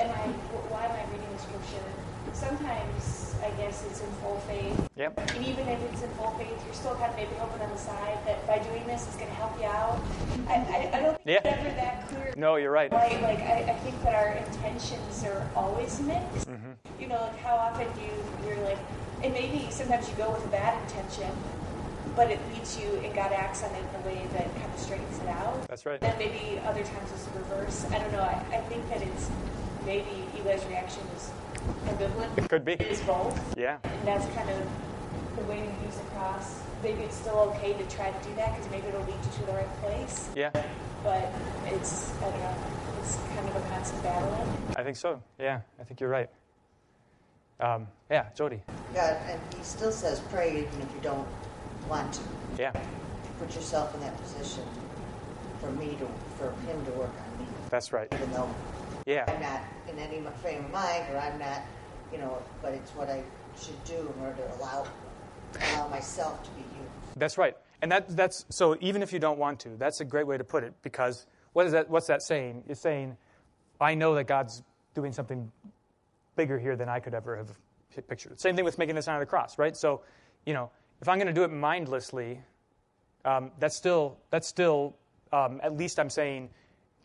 [0.00, 0.26] am I?
[0.70, 1.86] Why am I reading the scripture?
[2.32, 5.18] Sometimes I guess it's in full faith, Yep.
[5.36, 7.78] and even if it's in full faith, you're still kind of maybe hoping on the
[7.78, 10.00] side that by doing this, it's going to help you out.
[10.48, 11.40] I, I, I don't think Yeah.
[11.44, 12.34] it's ever that clear.
[12.36, 12.90] No, you're right.
[12.90, 16.48] Right, like I, I think that our intentions are always mixed.
[16.48, 16.72] Mm-hmm.
[17.00, 18.78] You know, like how often do you, you're like,
[19.22, 21.30] and maybe sometimes you go with a bad intention,
[22.16, 24.78] but it leads you, and God acts on it in a way that kind of
[24.80, 25.66] straightens it out.
[25.68, 26.00] That's right.
[26.00, 27.84] Then maybe other times it's the reverse.
[27.90, 28.20] I don't know.
[28.20, 29.30] I, I think that it's
[29.84, 31.30] maybe Eli's reaction is
[31.86, 32.38] ambivalent.
[32.38, 32.72] It could be.
[32.72, 33.78] It is both, Yeah.
[33.84, 34.68] and that's kind of
[35.36, 36.60] the way to use the cross.
[36.82, 39.46] Maybe it's still okay to try to do that because maybe it'll lead you to
[39.46, 40.28] the right place.
[40.36, 40.50] Yeah.
[41.02, 41.30] But
[41.66, 42.54] it's I don't know.
[43.00, 44.46] It's kind of a constant battle.
[44.76, 45.22] I think so.
[45.38, 45.60] Yeah.
[45.80, 46.28] I think you're right.
[47.60, 48.60] Um, yeah, Jody.
[48.94, 51.26] God, and he still says pray even if you don't
[51.88, 52.20] want to.
[52.58, 52.72] Yeah.
[53.38, 54.64] Put yourself in that position
[55.60, 56.06] for me to,
[56.38, 58.08] for him to work on me, That's right.
[58.12, 58.48] even though
[59.06, 59.24] Yeah.
[59.28, 61.62] I'm not in any frame of mind or I'm not,
[62.12, 63.22] you know, but it's what I
[63.60, 64.86] should do in order to allow,
[65.72, 67.16] allow myself to be used.
[67.16, 67.56] That's right.
[67.82, 70.44] And that, that's so even if you don't want to, that's a great way to
[70.44, 72.64] put it because what is that what's that saying?
[72.68, 73.16] It's saying
[73.80, 74.62] I know that God's
[74.94, 75.50] doing something
[76.36, 77.50] bigger here than I could ever have
[78.08, 78.40] pictured.
[78.40, 79.76] Same thing with making the sign of the cross, right?
[79.76, 80.02] So,
[80.46, 80.70] you know,
[81.00, 82.40] if I'm going to do it mindlessly,
[83.24, 84.96] um, that's still that's still
[85.32, 86.50] um, at least I'm saying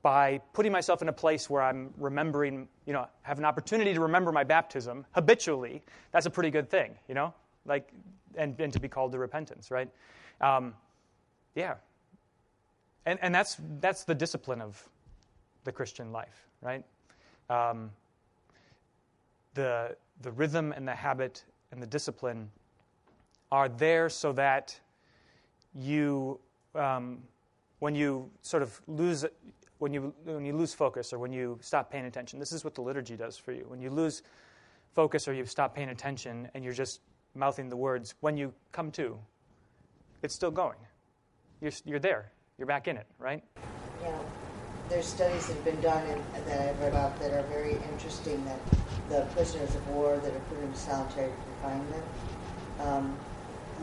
[0.02, 4.00] by putting myself in a place where I'm remembering, you know, have an opportunity to
[4.00, 5.82] remember my baptism habitually,
[6.12, 7.34] that's a pretty good thing, you know,
[7.66, 7.92] like,
[8.36, 9.90] and, and to be called to repentance, right?
[10.40, 10.74] Um,
[11.56, 11.76] yeah.
[13.06, 14.82] And, and that's, that's the discipline of
[15.66, 16.86] the Christian life, right?
[17.50, 17.92] Um,
[19.54, 22.50] the, the rhythm and the habit and the discipline
[23.52, 24.80] are there so that
[25.74, 26.40] you,
[26.76, 27.20] um,
[27.80, 29.26] when you sort of lose,
[29.80, 32.76] when you, when you lose focus or when you stop paying attention, this is what
[32.76, 33.66] the liturgy does for you.
[33.68, 34.24] When you lose
[34.94, 37.02] focus or you stop paying attention and you're just
[37.36, 39.18] mouthing the words, when you come to,
[40.22, 40.78] it's still going.
[41.62, 42.32] You're, you're there.
[42.58, 43.44] You're back in it, right?
[44.02, 44.18] Yeah.
[44.90, 48.44] There's studies that have been done and that I've read about that are very interesting
[48.46, 48.60] that
[49.10, 51.32] the prisoners of war that are put into solitary
[51.62, 52.04] confinement,
[52.80, 53.16] um,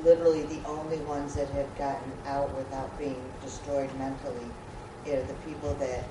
[0.05, 4.47] literally the only ones that have gotten out without being destroyed mentally
[5.07, 6.05] are the people that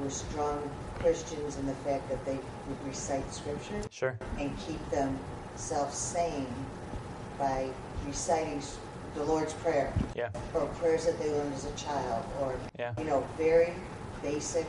[0.00, 4.18] were strong Christians in the fact that they would recite scripture Sure.
[4.38, 5.18] and keep them
[5.56, 6.52] self-sane
[7.38, 7.68] by
[8.06, 8.62] reciting
[9.14, 10.30] the Lord's Prayer Yeah.
[10.54, 12.94] or prayers that they learned as a child or Yeah.
[12.98, 13.74] you know very
[14.22, 14.66] basic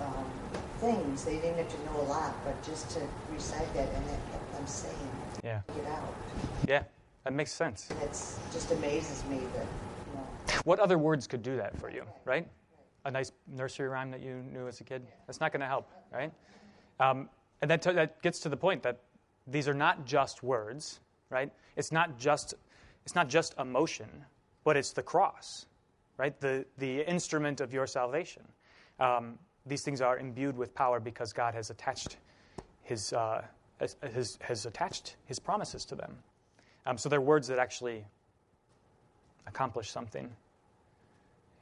[0.00, 0.24] um,
[0.80, 3.00] things they didn't have to know a lot but just to
[3.32, 4.92] recite that and that kept them sane
[5.44, 5.60] Yeah.
[5.74, 6.14] get out
[6.66, 6.82] Yeah.
[7.24, 7.88] That makes sense.
[8.02, 12.04] it's just amazes me that you know What other words could do that for you,
[12.24, 12.48] right?
[13.04, 15.06] A nice nursery rhyme that you knew as a kid?
[15.26, 16.32] That's not going to help, right?
[17.00, 17.28] Um,
[17.60, 19.00] and that, that gets to the point that
[19.46, 21.00] these are not just words,
[21.30, 21.50] right?
[21.76, 22.54] It's not just,
[23.04, 24.08] it's not just emotion,
[24.64, 25.66] but it's the cross,
[26.16, 26.38] right?
[26.40, 28.42] The, the instrument of your salvation.
[29.00, 32.16] Um, these things are imbued with power because God has attached
[32.82, 33.42] his, uh,
[33.80, 36.16] has, has attached his promises to them.
[36.86, 38.04] Um, so they're words that actually
[39.46, 40.30] accomplish something.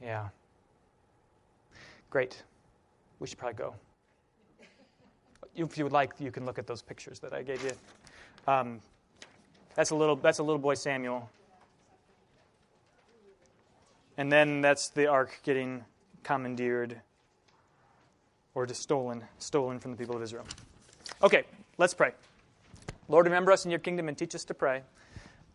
[0.02, 0.28] Yeah.
[2.10, 2.42] Great.
[3.18, 3.74] We should probably go.
[5.54, 7.72] If you would like, you can look at those pictures that I gave you.
[8.46, 8.80] Um,
[9.74, 10.16] that's a little.
[10.16, 11.28] That's a little boy Samuel.
[14.18, 15.84] And then that's the ark getting
[16.22, 17.00] commandeered
[18.54, 20.46] or just stolen, stolen from the people of Israel.
[21.22, 21.44] Okay,
[21.76, 22.12] let's pray.
[23.08, 24.82] Lord, remember us in your kingdom and teach us to pray.